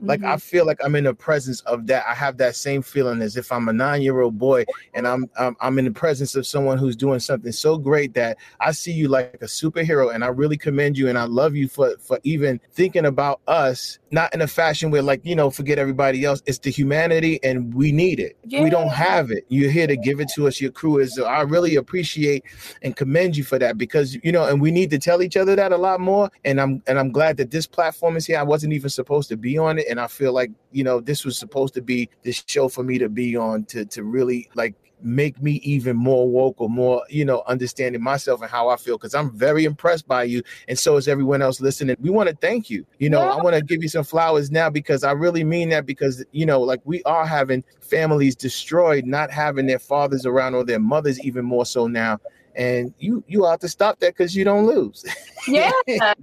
Like 0.00 0.20
Mm-hmm. 0.20 0.28
I 0.28 0.36
feel 0.36 0.66
like 0.66 0.78
I'm 0.84 0.94
in 0.94 1.04
the 1.04 1.14
presence 1.14 1.60
of 1.62 1.86
that. 1.86 2.04
I 2.06 2.14
have 2.14 2.36
that 2.38 2.54
same 2.54 2.82
feeling 2.82 3.22
as 3.22 3.36
if 3.36 3.50
I'm 3.50 3.68
a 3.68 3.72
nine 3.72 4.02
year 4.02 4.20
old 4.20 4.38
boy 4.38 4.66
and 4.94 5.08
I'm, 5.08 5.28
I'm 5.38 5.56
I'm 5.60 5.78
in 5.78 5.86
the 5.86 5.90
presence 5.90 6.34
of 6.34 6.46
someone 6.46 6.76
who's 6.76 6.96
doing 6.96 7.18
something 7.18 7.52
so 7.52 7.78
great 7.78 8.12
that 8.14 8.36
I 8.60 8.72
see 8.72 8.92
you 8.92 9.08
like 9.08 9.38
a 9.40 9.46
superhero, 9.46 10.14
and 10.14 10.22
I 10.22 10.28
really 10.28 10.58
commend 10.58 10.98
you 10.98 11.08
and 11.08 11.18
I 11.18 11.24
love 11.24 11.56
you 11.56 11.68
for 11.68 11.96
for 11.98 12.20
even 12.24 12.60
thinking 12.72 13.06
about 13.06 13.40
us, 13.46 13.98
not 14.10 14.32
in 14.34 14.40
a 14.40 14.46
fashion 14.46 14.90
where 14.90 15.02
like 15.02 15.20
you 15.24 15.34
know 15.34 15.50
forget 15.50 15.78
everybody 15.78 16.24
else. 16.24 16.42
It's 16.46 16.58
the 16.58 16.70
humanity, 16.70 17.42
and 17.42 17.74
we 17.74 17.92
need 17.92 18.20
it. 18.20 18.36
We 18.44 18.70
don't 18.70 18.90
have 18.90 19.30
it. 19.30 19.44
You're 19.48 19.70
here 19.70 19.86
to 19.86 19.96
give 19.96 20.20
it 20.20 20.28
to 20.34 20.46
us. 20.46 20.60
Your 20.60 20.70
crew 20.70 20.98
is. 20.98 21.18
I 21.18 21.42
really 21.42 21.76
appreciate 21.76 22.44
and 22.82 22.94
commend 22.94 23.36
you 23.36 23.44
for 23.44 23.58
that 23.58 23.78
because 23.78 24.16
you 24.22 24.32
know, 24.32 24.46
and 24.46 24.60
we 24.60 24.70
need 24.70 24.90
to 24.90 24.98
tell 24.98 25.22
each 25.22 25.36
other 25.36 25.56
that 25.56 25.72
a 25.72 25.76
lot 25.76 26.00
more. 26.00 26.30
And 26.44 26.60
I'm 26.60 26.82
and 26.86 26.98
I'm 26.98 27.10
glad 27.10 27.36
that 27.38 27.50
this 27.50 27.66
platform 27.66 28.16
is 28.16 28.26
here. 28.26 28.38
I 28.38 28.44
wasn't 28.44 28.72
even 28.72 28.90
supposed 28.90 29.28
to 29.30 29.36
be 29.36 29.58
on 29.58 29.78
it, 29.78 29.86
and 29.88 30.00
I 30.00 30.06
feel 30.06 30.32
like 30.32 30.50
you 30.72 30.84
know 30.84 31.00
this 31.00 31.24
was 31.24 31.38
supposed 31.38 31.74
to 31.74 31.82
be 31.82 32.08
this 32.22 32.44
show 32.46 32.68
for 32.68 32.82
me 32.82 32.98
to 32.98 33.08
be 33.08 33.36
on 33.36 33.64
to 33.66 33.84
to 33.86 34.04
really 34.04 34.48
like 34.54 34.74
make 35.02 35.40
me 35.42 35.52
even 35.62 35.96
more 35.96 36.28
woke 36.28 36.60
or 36.60 36.68
more 36.68 37.02
you 37.08 37.24
know 37.24 37.42
understanding 37.46 38.02
myself 38.02 38.40
and 38.40 38.50
how 38.50 38.68
I 38.68 38.76
feel 38.76 38.96
because 38.96 39.14
I'm 39.14 39.30
very 39.30 39.64
impressed 39.64 40.08
by 40.08 40.24
you 40.24 40.42
and 40.68 40.78
so 40.78 40.96
is 40.96 41.06
everyone 41.08 41.42
else 41.42 41.60
listening. 41.60 41.96
We 42.00 42.10
want 42.10 42.28
to 42.28 42.36
thank 42.36 42.70
you. 42.70 42.86
You 42.98 43.10
know, 43.10 43.20
Yeah. 43.20 43.34
I 43.34 43.42
want 43.42 43.56
to 43.56 43.62
give 43.62 43.82
you 43.82 43.88
some 43.88 44.04
flowers 44.04 44.50
now 44.50 44.70
because 44.70 45.04
I 45.04 45.12
really 45.12 45.44
mean 45.44 45.68
that 45.70 45.86
because 45.86 46.24
you 46.32 46.46
know 46.46 46.60
like 46.60 46.80
we 46.84 47.02
are 47.04 47.26
having 47.26 47.62
families 47.80 48.34
destroyed 48.34 49.04
not 49.04 49.30
having 49.30 49.66
their 49.66 49.78
fathers 49.78 50.26
around 50.26 50.54
or 50.54 50.64
their 50.64 50.80
mothers 50.80 51.20
even 51.20 51.44
more 51.44 51.66
so 51.66 51.86
now 51.86 52.18
and 52.56 52.94
you 52.98 53.22
you 53.28 53.44
have 53.44 53.60
to 53.60 53.68
stop 53.68 54.00
that 54.00 54.14
because 54.14 54.34
you 54.34 54.44
don't 54.44 54.66
lose. 54.66 55.04
yeah 55.48 55.70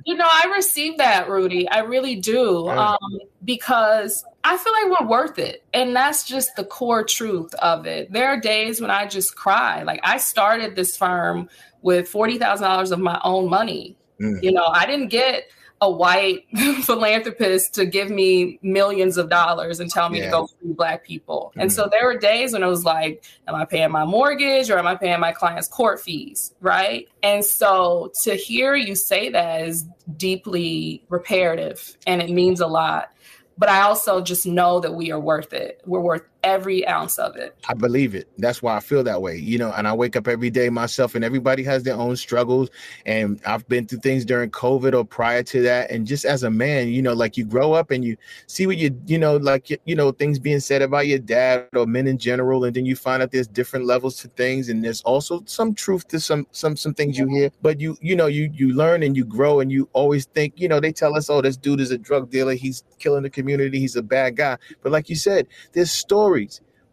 you 0.04 0.16
know 0.16 0.28
i 0.30 0.52
received 0.54 0.98
that 0.98 1.30
rudy. 1.30 1.70
I 1.70 1.80
really 1.80 2.16
do 2.16 2.68
um, 2.70 2.98
because 3.46 4.26
i 4.44 4.58
feel 4.58 4.74
like 4.74 5.00
we're 5.00 5.08
worth 5.08 5.40
it 5.40 5.64
and 5.74 5.96
that's 5.96 6.26
just 6.26 6.56
the 6.56 6.66
core 6.66 7.04
truth 7.04 7.54
of 7.56 7.86
it. 7.86 8.12
There 8.12 8.28
are 8.28 8.40
days 8.40 8.82
when 8.82 8.92
i 8.92 9.08
just 9.08 9.36
cry. 9.36 9.84
Like 9.84 10.02
i 10.04 10.18
started 10.18 10.76
this 10.76 10.98
firm 10.98 11.50
with 11.82 12.12
$40000 12.12 12.92
of 12.92 13.00
my 13.00 13.20
own 13.24 13.50
money. 13.50 13.98
Mm. 14.22 14.44
you 14.44 14.52
know 14.52 14.68
i 14.68 14.86
didn't 14.86 15.08
get 15.08 15.46
a 15.84 15.90
white 15.92 16.46
philanthropist 16.84 17.74
to 17.76 17.86
give 17.86 18.10
me 18.10 18.58
millions 18.62 19.18
of 19.18 19.30
dollars 19.30 19.80
and 19.82 19.90
tell 19.92 20.10
me 20.10 20.20
Yeah. 20.20 20.26
to 20.26 20.32
go 20.32 20.48
free 20.48 20.72
black 20.74 21.04
people. 21.06 21.52
And 21.58 21.70
Mm. 21.70 21.74
so 21.74 21.90
there 21.92 22.06
were 22.06 22.18
days 22.18 22.54
when 22.54 22.64
it 22.64 22.68
was 22.68 22.86
like, 22.86 23.24
am 23.48 23.56
I 23.56 23.66
paying 23.66 23.92
my 23.92 24.06
mortgage 24.06 24.70
or 24.70 24.80
am 24.80 24.88
I 24.88 24.96
paying 24.96 25.20
my 25.20 25.34
clients' 25.34 25.68
court 25.68 26.00
fees? 26.00 26.54
Right. 26.62 27.08
And 27.22 27.44
so 27.44 28.12
to 28.24 28.36
hear 28.36 28.76
you 28.76 28.96
say 28.96 29.30
that 29.30 29.68
is 29.68 29.86
deeply 30.16 31.04
reparative 31.10 31.98
and 32.08 32.22
it 32.22 32.30
means 32.30 32.62
a 32.62 32.68
lot. 32.68 33.10
But 33.58 33.70
I 33.70 33.82
also 33.82 34.22
just 34.22 34.46
know 34.46 34.80
that 34.80 34.94
we 34.94 35.12
are 35.12 35.20
worth 35.20 35.54
it. 35.54 35.82
We're 35.86 36.00
worth 36.00 36.24
every 36.44 36.86
ounce 36.88 37.18
of 37.18 37.36
it. 37.36 37.56
I 37.68 37.74
believe 37.74 38.16
it. 38.16 38.28
That's 38.38 38.62
why 38.62 38.76
I 38.76 38.80
feel 38.80 39.04
that 39.04 39.22
way. 39.22 39.38
You 39.38 39.58
know, 39.58 39.72
and 39.72 39.88
I 39.88 39.94
wake 39.94 40.16
up 40.16 40.28
every 40.28 40.50
day 40.50 40.70
myself, 40.70 41.16
and 41.16 41.24
everybody 41.24 41.64
has 41.64 41.84
their 41.84 41.96
own 41.96 42.16
struggles. 42.16 42.70
And 43.06 43.40
I've 43.46 43.68
been 43.68 43.88
through 43.88 44.00
things 44.00 44.26
during 44.26 44.52
COVID 44.52 44.94
or 44.94 45.06
prior 45.06 45.44
to 45.44 45.62
that. 45.64 45.90
And 45.90 46.06
just 46.06 46.26
as 46.26 46.44
a 46.44 46.52
man, 46.52 46.90
you 46.90 47.02
know, 47.02 47.14
like 47.14 47.38
you 47.38 47.46
grow 47.46 47.74
up 47.74 47.92
and 47.92 48.04
you 48.04 48.18
see 48.48 48.68
what 48.68 48.78
you, 48.78 49.00
you 49.06 49.18
know, 49.18 49.38
like, 49.38 49.70
you- 49.70 49.96
know, 49.96 50.12
things 50.12 50.40
being 50.40 50.60
said 50.60 50.82
about 50.82 51.08
your 51.08 51.20
dad 51.20 51.68
or 51.76 51.86
men 51.86 52.08
in 52.08 52.18
general. 52.18 52.64
And 52.64 52.76
then 52.76 52.86
you 52.86 52.96
find 52.96 53.22
out 53.22 53.32
there's 53.32 53.48
different 53.48 53.86
levels 53.86 54.18
to 54.18 54.28
things. 54.30 54.70
And 54.70 54.84
there's 54.84 55.02
also 55.02 55.44
some 55.46 55.74
truth 55.74 56.08
to 56.10 56.20
some, 56.20 56.48
some, 56.52 56.76
some 56.76 56.94
things 56.94 57.18
you 57.18 57.28
hear. 57.28 57.52
But 57.62 57.80
you, 57.80 57.96
you 58.02 58.16
know, 58.16 58.26
you, 58.26 58.50
you 58.54 58.74
learn 58.74 59.04
and 59.04 59.16
you 59.16 59.24
grow 59.24 59.60
and 59.60 59.72
you 59.72 59.88
always 59.94 60.26
think, 60.26 60.54
you 60.58 60.68
know, 60.68 60.80
they 60.80 60.92
tell 60.92 61.16
us, 61.16 61.30
oh, 61.30 61.42
this 61.42 61.58
dude 61.58 61.80
is 61.80 61.92
a 61.92 61.98
drug 61.98 62.32
dealer. 62.32 62.54
He's 62.54 62.84
killing 63.00 63.24
the 63.24 63.30
community. 63.30 63.80
He's 63.80 63.96
a 63.96 64.02
bad 64.02 64.36
guy. 64.36 64.58
But 64.82 64.92
like 64.92 65.10
you 65.10 65.16
said, 65.16 65.48
there's 65.74 65.92
stories 65.92 66.33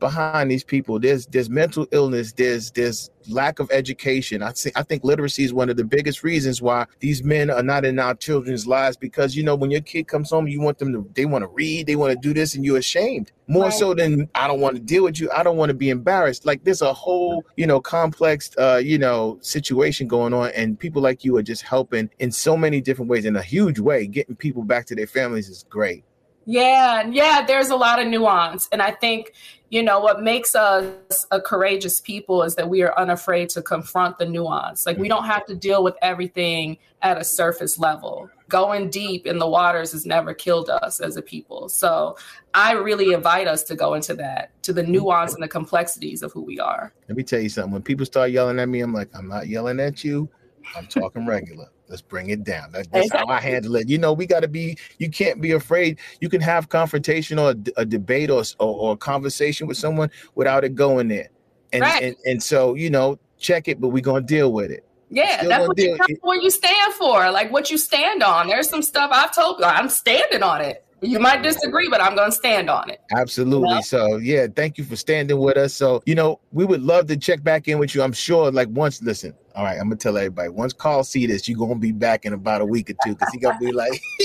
behind 0.01 0.51
these 0.51 0.65
people. 0.65 0.99
There's 0.99 1.27
there's 1.27 1.51
mental 1.51 1.87
illness. 1.93 2.33
There's 2.33 2.71
there's 2.71 3.11
lack 3.29 3.59
of 3.61 3.71
education. 3.71 4.43
I 4.43 4.51
think 4.53 4.77
I 4.79 4.83
think 4.83 5.05
literacy 5.05 5.45
is 5.45 5.53
one 5.53 5.69
of 5.69 5.77
the 5.77 5.85
biggest 5.85 6.25
reasons 6.25 6.61
why 6.63 6.87
these 7.01 7.23
men 7.23 7.51
are 7.51 7.63
not 7.63 7.85
in 7.85 7.99
our 7.99 8.15
children's 8.15 8.67
lives 8.67 8.97
because 8.97 9.37
you 9.37 9.43
know 9.43 9.55
when 9.55 9.71
your 9.71 9.83
kid 9.83 10.09
comes 10.09 10.31
home, 10.31 10.49
you 10.49 10.61
want 10.61 10.79
them 10.79 10.93
to 10.95 11.09
they 11.15 11.27
want 11.27 11.43
to 11.43 11.49
read, 11.49 11.87
they 11.87 11.97
want 11.97 12.13
to 12.13 12.19
do 12.19 12.33
this, 12.33 12.55
and 12.55 12.65
you're 12.65 12.79
ashamed 12.79 13.31
more 13.47 13.65
Right. 13.65 13.73
so 13.73 13.93
than 13.95 14.29
I 14.35 14.49
don't 14.49 14.61
want 14.61 14.77
to 14.77 14.81
deal 14.83 15.05
with 15.05 15.21
you. 15.21 15.31
I 15.33 15.43
don't 15.43 15.59
want 15.59 15.69
to 15.69 15.75
be 15.75 15.91
embarrassed. 15.91 16.47
Like 16.47 16.65
there's 16.65 16.83
a 16.83 16.93
whole 16.95 17.45
you 17.57 17.67
know 17.67 17.81
complex 17.81 18.51
uh 18.59 18.81
you 18.83 18.99
know 18.99 19.39
situation 19.43 20.09
going 20.09 20.33
on, 20.33 20.51
and 20.57 20.79
people 20.79 21.03
like 21.03 21.25
you 21.25 21.37
are 21.37 21.43
just 21.43 21.63
helping 21.63 22.09
in 22.19 22.33
so 22.33 22.57
many 22.57 22.81
different 22.81 23.11
ways 23.11 23.27
in 23.27 23.37
a 23.37 23.43
huge 23.43 23.79
way. 23.79 24.07
Getting 24.07 24.37
people 24.37 24.63
back 24.65 24.87
to 24.87 24.95
their 24.95 25.07
families 25.07 25.49
is 25.51 25.65
great. 25.69 26.05
Yeah, 26.47 27.07
yeah, 27.09 27.45
there's 27.47 27.69
a 27.69 27.77
lot 27.77 28.01
of 28.01 28.09
nuance. 28.09 28.69
And 28.73 28.83
I 28.83 28.91
think, 28.91 29.33
you 29.69 29.83
know, 29.83 30.01
what 30.01 30.23
makes 30.23 30.55
us 30.55 31.27
a 31.31 31.41
courageous 31.41 32.01
people 32.01 32.43
is 32.43 32.57
that 32.57 32.69
we 32.69 32.83
are 32.83 32.99
unafraid 32.99 33.51
to 33.51 33.63
confront 33.63 34.19
the 34.19 34.27
nuance. 34.27 34.85
Like, 34.87 34.99
we 34.99 35.07
don't 35.07 35.27
have 35.27 35.47
to 35.47 35.55
deal 35.55 35.85
with 35.85 35.95
everything 36.03 36.79
at 37.03 37.19
a 37.19 37.25
surface 37.25 37.79
level. 37.79 38.29
Going 38.49 38.91
deep 38.91 39.27
in 39.27 39.39
the 39.39 39.47
waters 39.47 39.93
has 39.93 40.05
never 40.05 40.35
killed 40.35 40.71
us 40.71 40.99
as 40.99 41.17
a 41.17 41.23
people. 41.23 41.69
So 41.69 42.17
I 42.53 42.73
really 42.73 43.13
invite 43.13 43.47
us 43.47 43.63
to 43.65 43.77
go 43.77 43.95
into 43.95 44.15
that, 44.15 44.51
to 44.65 44.73
the 44.73 44.83
nuance 44.83 45.35
and 45.35 45.43
the 45.43 45.49
complexities 45.49 46.23
of 46.23 46.33
who 46.33 46.43
we 46.43 46.59
are. 46.59 46.93
Let 47.09 47.17
me 47.17 47.23
tell 47.23 47.41
you 47.41 47.49
something. 47.49 47.73
When 47.73 47.83
people 47.83 48.07
start 48.07 48.33
yelling 48.33 48.59
at 48.59 48.69
me, 48.69 48.81
I'm 48.81 48.93
like, 48.93 49.09
I'm 49.15 49.29
not 49.29 49.47
yelling 49.47 49.79
at 49.79 50.03
you. 50.03 50.29
I'm 50.77 50.87
talking 50.89 51.27
regular. 51.27 51.69
Let's 51.91 52.01
bring 52.03 52.31
it 52.31 52.45
down. 52.45 52.71
That- 52.73 52.91
That's 52.93 53.13
how 53.13 53.27
I 53.27 53.41
handle 53.41 53.75
it. 53.77 53.89
You 53.89 53.99
know, 53.99 54.13
we 54.13 54.25
got 54.27 54.41
to 54.41 54.49
be. 54.49 54.79
You 54.99 55.11
can't 55.11 55.41
be 55.41 55.51
afraid. 55.53 55.99
You 56.21 56.29
can 56.29 56.41
have 56.41 56.69
confrontation 56.69 57.39
or 57.39 57.55
a 57.77 57.85
debate 57.85 58.31
or, 58.31 58.45
or 58.61 58.75
or 58.77 58.93
a 58.93 58.97
conversation 58.97 59.67
with 59.67 59.77
someone 59.77 60.11
without 60.37 60.63
it 60.65 60.75
going 60.77 61.09
there. 61.09 61.29
And 61.73 61.83
Right. 61.83 62.03
and, 62.03 62.17
and 62.25 62.43
so 62.43 62.75
you 62.75 62.89
know, 62.91 63.19
check 63.39 63.67
it, 63.69 63.81
but 63.81 63.89
we're 63.89 64.03
gonna 64.03 64.21
deal 64.23 64.53
with 64.53 64.71
it. 64.71 64.85
Yeah, 65.11 65.39
Still 65.39 65.49
that's 65.49 65.69
what 65.69 65.79
you, 65.79 65.85
deal- 65.85 65.97
that's 65.99 66.21
what 66.23 66.43
you 66.45 66.51
stand 66.51 66.95
for, 66.95 67.31
like 67.33 67.51
what 67.51 67.69
you 67.73 67.77
stand 67.79 68.23
on. 68.23 68.47
There's 68.47 68.69
some 68.69 68.83
stuff 68.83 69.11
I've 69.13 69.35
told 69.35 69.59
you, 69.59 69.65
I'm 69.65 69.89
standing 69.89 70.45
on 70.45 70.61
it. 70.61 70.85
You 71.03 71.19
might 71.19 71.43
disagree, 71.43 71.89
but 71.89 72.01
I'm 72.03 72.15
going 72.15 72.31
to 72.31 72.37
stand 72.37 72.69
on 72.69 72.91
it. 72.91 73.01
Absolutely. 73.17 73.71
Yeah. 73.71 73.81
So 73.81 74.17
yeah, 74.19 74.47
thank 74.55 74.77
you 74.77 74.85
for 74.85 74.97
standing 74.97 75.39
with 75.39 75.57
us. 75.57 75.73
So 75.75 76.03
you 76.07 76.15
know, 76.15 76.39
we 76.53 76.65
would 76.65 76.83
love 76.83 77.07
to 77.09 77.17
check 77.17 77.43
back 77.43 77.67
in 77.69 77.79
with 77.79 77.95
you. 77.95 78.03
I'm 78.03 78.13
sure. 78.13 78.53
Like 78.53 78.69
once, 78.69 79.03
listen. 79.03 79.35
All 79.55 79.65
right, 79.65 79.79
I'm 79.79 79.85
gonna 79.85 79.97
tell 79.97 80.17
everybody. 80.17 80.49
Once 80.49 80.73
Carl 80.73 81.03
see 81.05 81.27
this, 81.27 81.49
you're 81.49 81.59
gonna 81.59 81.77
be 81.77 81.93
back 81.93 82.25
in 82.25 82.33
about 82.33 82.61
a 82.61 82.65
week 82.65 82.91
or 82.91 82.95
two 83.05 83.15
because 83.15 83.33
he 83.33 83.39
gonna 83.39 83.59
be 83.59 83.73
like, 83.73 84.01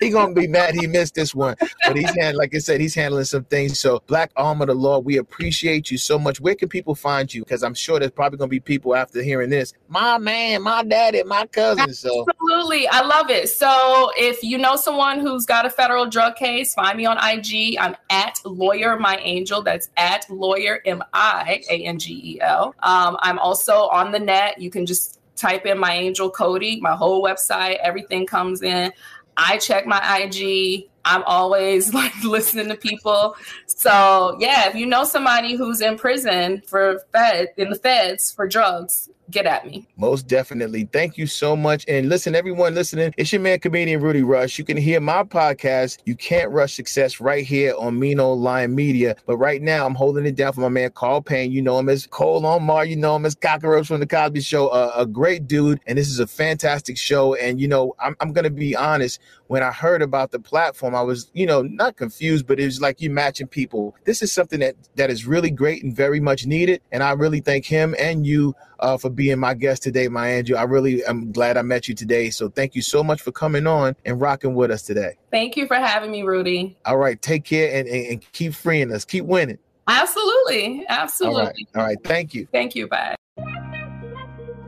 he 0.00 0.10
gonna 0.10 0.34
be 0.34 0.46
mad 0.46 0.74
he 0.74 0.86
missed 0.86 1.14
this 1.14 1.34
one. 1.34 1.56
But 1.86 1.96
he's 1.96 2.14
hand, 2.16 2.36
like 2.36 2.54
I 2.54 2.58
said, 2.58 2.80
he's 2.80 2.94
handling 2.94 3.24
some 3.24 3.44
things. 3.44 3.78
So 3.78 4.02
Black 4.06 4.32
Arm 4.36 4.62
of 4.62 4.68
the 4.68 4.74
Law, 4.74 4.98
we 4.98 5.18
appreciate 5.18 5.90
you 5.90 5.98
so 5.98 6.18
much. 6.18 6.40
Where 6.40 6.54
can 6.54 6.68
people 6.68 6.94
find 6.94 7.32
you? 7.32 7.42
Because 7.42 7.62
I'm 7.62 7.74
sure 7.74 7.98
there's 7.98 8.12
probably 8.12 8.38
gonna 8.38 8.48
be 8.48 8.60
people 8.60 8.94
after 8.94 9.22
hearing 9.22 9.50
this. 9.50 9.74
My 9.88 10.18
man, 10.18 10.62
my 10.62 10.82
daddy, 10.84 11.22
my 11.24 11.46
cousin. 11.46 11.92
So 11.92 12.24
Absolutely. 12.28 12.88
I 12.88 13.02
love 13.02 13.30
it. 13.30 13.48
So 13.50 14.10
if 14.16 14.42
you 14.42 14.58
know 14.58 14.76
someone 14.76 15.20
who's 15.20 15.44
got 15.44 15.66
a 15.66 15.70
federal 15.70 16.06
drug 16.06 16.36
case, 16.36 16.74
find 16.74 16.96
me 16.96 17.06
on 17.06 17.18
IG. 17.18 17.76
I'm 17.78 17.96
at 18.10 18.38
lawyer 18.44 18.96
MiAngel. 18.96 19.64
That's 19.64 19.90
at 19.96 20.28
lawyer 20.30 20.80
M 20.86 21.02
I 21.12 21.62
A 21.70 21.84
N 21.84 21.98
G 21.98 22.20
E 22.24 22.40
L. 22.40 22.74
Um, 22.82 23.16
I'm 23.20 23.38
also 23.38 23.88
on 23.88 24.12
the 24.12 24.18
net. 24.18 24.60
You 24.62 24.70
can 24.70 24.86
just 24.86 25.18
type 25.36 25.66
in 25.66 25.78
MiAngel 25.78 26.32
Cody, 26.32 26.80
my 26.80 26.94
whole 26.94 27.22
website, 27.22 27.78
everything 27.82 28.26
comes 28.26 28.62
in. 28.62 28.92
I 29.36 29.58
check 29.58 29.86
my 29.86 30.00
IG. 30.18 30.88
I'm 31.04 31.22
always 31.24 31.92
like 31.94 32.12
listening 32.22 32.68
to 32.68 32.76
people. 32.76 33.36
So 33.66 34.36
yeah, 34.38 34.68
if 34.68 34.74
you 34.74 34.86
know 34.86 35.04
somebody 35.04 35.54
who's 35.54 35.80
in 35.80 35.98
prison 35.98 36.62
for 36.66 37.00
fed 37.12 37.48
in 37.56 37.70
the 37.70 37.76
feds 37.76 38.30
for 38.30 38.46
drugs, 38.46 39.08
get 39.32 39.46
at 39.46 39.66
me. 39.66 39.86
Most 39.96 40.28
definitely. 40.28 40.88
Thank 40.92 41.16
you 41.16 41.26
so 41.26 41.56
much. 41.56 41.84
And 41.88 42.08
listen, 42.08 42.34
everyone 42.34 42.74
listening, 42.74 43.12
it's 43.16 43.32
your 43.32 43.40
man, 43.40 43.58
comedian 43.58 44.00
Rudy 44.00 44.22
Rush. 44.22 44.58
You 44.58 44.64
can 44.64 44.76
hear 44.76 45.00
my 45.00 45.24
podcast, 45.24 45.98
You 46.04 46.14
Can't 46.14 46.50
Rush 46.50 46.74
Success, 46.74 47.20
right 47.20 47.44
here 47.44 47.74
on 47.78 47.98
Mino 47.98 48.32
Lion 48.32 48.74
Media. 48.74 49.16
But 49.26 49.38
right 49.38 49.60
now, 49.60 49.86
I'm 49.86 49.94
holding 49.94 50.26
it 50.26 50.36
down 50.36 50.52
for 50.52 50.60
my 50.60 50.68
man, 50.68 50.90
Carl 50.90 51.22
Payne. 51.22 51.50
You 51.50 51.62
know 51.62 51.78
him 51.78 51.88
as 51.88 52.06
Cole 52.06 52.46
Omar. 52.46 52.84
You 52.84 52.96
know 52.96 53.16
him 53.16 53.26
as 53.26 53.34
Cockroach 53.34 53.88
from 53.88 54.00
The 54.00 54.06
Cosby 54.06 54.40
Show. 54.42 54.68
Uh, 54.68 54.92
a 54.94 55.06
great 55.06 55.48
dude. 55.48 55.80
And 55.86 55.98
this 55.98 56.08
is 56.08 56.20
a 56.20 56.26
fantastic 56.26 56.96
show. 56.96 57.34
And, 57.34 57.60
you 57.60 57.68
know, 57.68 57.94
I'm, 57.98 58.14
I'm 58.20 58.32
going 58.32 58.44
to 58.44 58.50
be 58.50 58.76
honest. 58.76 59.20
When 59.48 59.62
I 59.62 59.70
heard 59.70 60.00
about 60.00 60.30
the 60.30 60.38
platform, 60.38 60.94
I 60.94 61.02
was, 61.02 61.30
you 61.34 61.46
know, 61.46 61.62
not 61.62 61.96
confused, 61.96 62.46
but 62.46 62.58
it 62.58 62.64
was 62.64 62.80
like 62.80 63.00
you 63.00 63.10
matching 63.10 63.46
people. 63.46 63.94
This 64.04 64.22
is 64.22 64.32
something 64.32 64.60
that 64.60 64.76
that 64.96 65.10
is 65.10 65.26
really 65.26 65.50
great 65.50 65.82
and 65.82 65.94
very 65.94 66.20
much 66.20 66.46
needed. 66.46 66.80
And 66.90 67.02
I 67.02 67.12
really 67.12 67.40
thank 67.40 67.66
him 67.66 67.94
and 67.98 68.26
you 68.26 68.54
uh, 68.82 68.98
for 68.98 69.08
being 69.08 69.38
my 69.38 69.54
guest 69.54 69.82
today, 69.82 70.08
my 70.08 70.28
Andrew. 70.28 70.56
I 70.56 70.64
really 70.64 71.04
am 71.04 71.32
glad 71.32 71.56
I 71.56 71.62
met 71.62 71.88
you 71.88 71.94
today. 71.94 72.30
So 72.30 72.48
thank 72.48 72.74
you 72.74 72.82
so 72.82 73.02
much 73.02 73.22
for 73.22 73.32
coming 73.32 73.66
on 73.66 73.96
and 74.04 74.20
rocking 74.20 74.54
with 74.54 74.70
us 74.70 74.82
today. 74.82 75.16
Thank 75.30 75.56
you 75.56 75.66
for 75.66 75.76
having 75.76 76.10
me, 76.10 76.22
Rudy. 76.22 76.76
All 76.84 76.98
right, 76.98 77.20
take 77.22 77.44
care 77.44 77.74
and, 77.74 77.88
and, 77.88 78.06
and 78.06 78.32
keep 78.32 78.54
freeing 78.54 78.92
us. 78.92 79.04
Keep 79.04 79.24
winning. 79.24 79.58
Absolutely. 79.88 80.84
Absolutely. 80.88 81.42
right. 81.42 81.54
All 81.74 81.82
right. 81.82 81.98
Thank 82.04 82.34
you. 82.34 82.46
Thank 82.52 82.74
you. 82.74 82.88
Bye. 82.88 83.16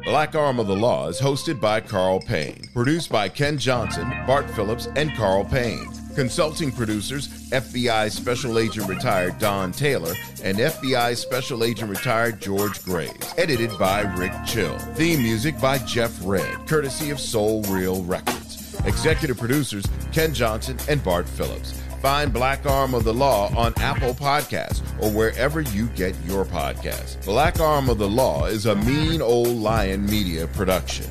Black 0.05 0.35
Arm 0.35 0.59
of 0.59 0.67
the 0.67 0.77
Law 0.77 1.09
is 1.09 1.19
hosted 1.19 1.61
by 1.61 1.81
Carl 1.81 2.21
Payne, 2.21 2.69
produced 2.75 3.11
by 3.11 3.29
Ken 3.29 3.57
Johnson, 3.57 4.07
Bart 4.27 4.51
Phillips, 4.51 4.87
and 4.97 5.15
Carl 5.15 5.45
Payne. 5.45 5.89
Consulting 6.15 6.71
producers 6.71 7.29
FBI 7.51 8.09
Special 8.11 8.59
Agent 8.61 8.89
Retired 8.89 9.37
Don 9.39 9.73
Taylor 9.73 10.15
and 10.45 10.59
FBI 10.59 11.17
Special 11.17 11.65
Agent 11.65 11.91
Retired 11.91 12.41
George 12.41 12.83
Graves. 12.85 13.35
Edited 13.37 13.77
by 13.79 14.03
Rick 14.17 14.33
Chill. 14.47 14.79
Theme 14.95 15.23
music 15.23 15.61
by 15.61 15.79
Jeff 15.79 16.17
Red, 16.23 16.69
courtesy 16.69 17.11
of 17.11 17.19
Soul 17.19 17.63
Real 17.65 18.03
Records. 18.05 18.81
Executive 18.85 19.39
producers 19.39 19.85
Ken 20.13 20.33
Johnson 20.33 20.79
and 20.89 21.03
Bart 21.03 21.29
Phillips. 21.29 21.81
Find 22.01 22.33
Black 22.33 22.65
Arm 22.67 22.95
of 22.95 23.03
the 23.03 23.15
Law 23.15 23.53
on 23.57 23.73
Apple 23.79 24.15
Podcasts 24.15 24.83
or 25.03 25.11
wherever 25.11 25.63
you 25.63 25.87
get 25.89 26.15
your 26.27 26.45
podcasts. 26.45 27.25
Black 27.25 27.59
Arm 27.61 27.89
of 27.89 27.99
the 27.99 28.09
Law 28.09 28.45
is 28.45 28.67
a 28.67 28.77
mean 28.77 29.21
old 29.21 29.49
lion 29.49 30.05
media 30.07 30.47
production. 30.49 31.11